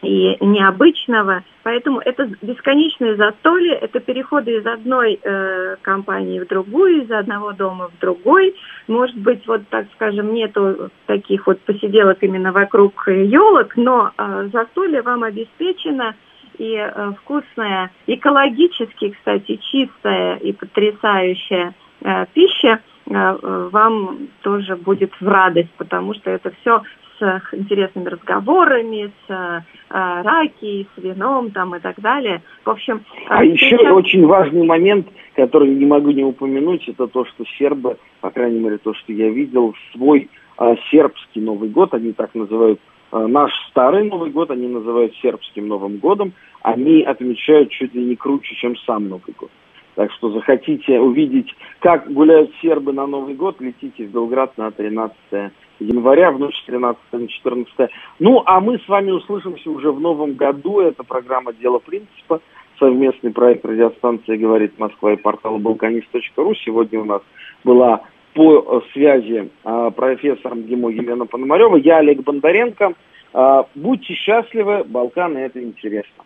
и 0.02 0.38
необычного. 0.42 1.44
Поэтому 1.64 2.00
это 2.00 2.30
бесконечные 2.42 3.16
застолья, 3.16 3.76
это 3.76 4.00
переходы 4.00 4.58
из 4.58 4.66
одной 4.66 5.20
э, 5.22 5.76
компании 5.82 6.40
в 6.40 6.48
другую, 6.48 7.04
из 7.04 7.12
одного 7.12 7.54
дома 7.54 7.90
в 7.90 8.00
другой. 8.00 8.56
Может 8.88 9.18
быть, 9.18 9.46
вот 9.48 9.68
так 9.70 9.88
скажем, 9.96 10.34
нету 10.34 10.92
таких 11.08 11.48
вот 11.48 11.60
посиделок 11.62 12.20
именно 12.22 12.52
вокруг 12.52 13.08
елок, 13.08 13.76
но 13.76 14.12
э, 14.18 14.50
застолье 14.54 15.02
вам 15.02 15.24
обеспечено 15.24 16.16
и 16.58 16.76
э, 16.76 17.12
вкусная, 17.22 17.92
экологически, 18.08 19.10
кстати, 19.10 19.60
чистая 19.72 20.38
и 20.38 20.52
потрясающая 20.54 21.74
э, 22.02 22.26
пища 22.34 22.80
э, 23.06 23.14
э 23.14 23.70
вам 23.72 24.30
тоже 24.42 24.76
будет 24.76 25.12
в 25.20 25.28
радость, 25.28 25.72
потому 25.78 26.14
что 26.14 26.32
это 26.32 26.52
все 26.62 26.82
с 27.20 27.42
интересными 27.54 28.10
разговорами, 28.10 29.12
с 29.28 29.32
э, 29.32 29.62
раки, 29.90 30.88
с 30.96 31.02
вином 31.02 31.52
там 31.52 31.76
и 31.76 31.80
так 31.80 32.00
далее. 32.00 32.42
В 32.66 32.70
общем, 32.70 33.02
а 33.28 33.44
сейчас... 33.44 33.72
еще 33.72 33.92
очень 33.92 34.26
важный 34.26 34.64
момент, 34.64 35.08
который 35.36 35.70
не 35.70 35.86
могу 35.86 36.12
не 36.12 36.24
упомянуть, 36.24 36.88
это 36.88 37.08
то, 37.08 37.26
что 37.26 37.44
сербы, 37.58 37.98
по 38.22 38.30
крайней 38.30 38.60
мере, 38.60 38.78
то, 38.78 38.94
что 38.94 39.14
я 39.14 39.30
видел, 39.30 39.74
свой 39.94 40.30
э, 40.60 40.76
сербский 40.92 41.42
Новый 41.42 41.70
год, 41.70 41.94
они 41.94 42.14
так 42.14 42.34
называют 42.36 42.80
э, 43.12 43.28
наш 43.28 43.52
старый 43.70 44.04
Новый 44.04 44.32
год, 44.32 44.52
они 44.52 44.68
называют 44.68 45.16
сербским 45.22 45.68
Новым 45.68 45.98
годом, 45.98 46.34
они 46.62 47.04
отмечают 47.04 47.72
чуть 47.72 47.94
ли 47.94 48.04
не 48.04 48.16
круче, 48.16 48.56
чем 48.56 48.76
сам 48.78 49.10
Новый 49.10 49.34
год. 49.38 49.50
Так 49.96 50.12
что 50.12 50.30
захотите 50.30 51.00
увидеть, 51.00 51.56
как 51.80 52.12
гуляют 52.12 52.52
сербы 52.62 52.94
на 52.94 53.08
Новый 53.08 53.34
год, 53.34 53.60
летите 53.60 54.06
в 54.06 54.12
Белград 54.12 54.56
на 54.56 54.70
13 54.70 55.52
января, 55.80 56.32
в 56.32 56.52
с 56.52 56.66
13 56.66 57.02
на 57.12 57.28
14. 57.28 57.90
Ну, 58.20 58.44
а 58.46 58.60
мы 58.60 58.80
с 58.80 58.88
вами 58.88 59.12
услышимся 59.12 59.70
уже 59.70 59.92
в 59.92 60.00
новом 60.00 60.34
году. 60.34 60.80
Это 60.80 61.04
программа 61.04 61.54
«Дело 61.54 61.80
принципа», 61.80 62.42
совместный 62.80 63.32
проект 63.32 63.66
радиостанции 63.66 64.38
«Говорит 64.38 64.78
Москва» 64.80 65.14
и 65.14 65.18
портала 65.18 65.58
«Балканист.ру». 65.58 66.56
Сегодня 66.56 67.02
у 67.02 67.06
нас 67.06 67.22
была 67.64 68.02
по 68.34 68.84
связи 68.94 69.50
а, 69.64 69.90
профессором 69.90 70.62
ГИМО 70.64 70.90
Елена 70.90 71.26
Пономарева. 71.26 71.78
Я 71.78 71.98
Олег 71.98 72.22
Бондаренко. 72.22 72.94
А, 73.34 73.66
будьте 73.74 74.14
счастливы, 74.14 74.84
Балканы 74.84 75.40
это 75.40 75.62
интересно. 75.62 76.24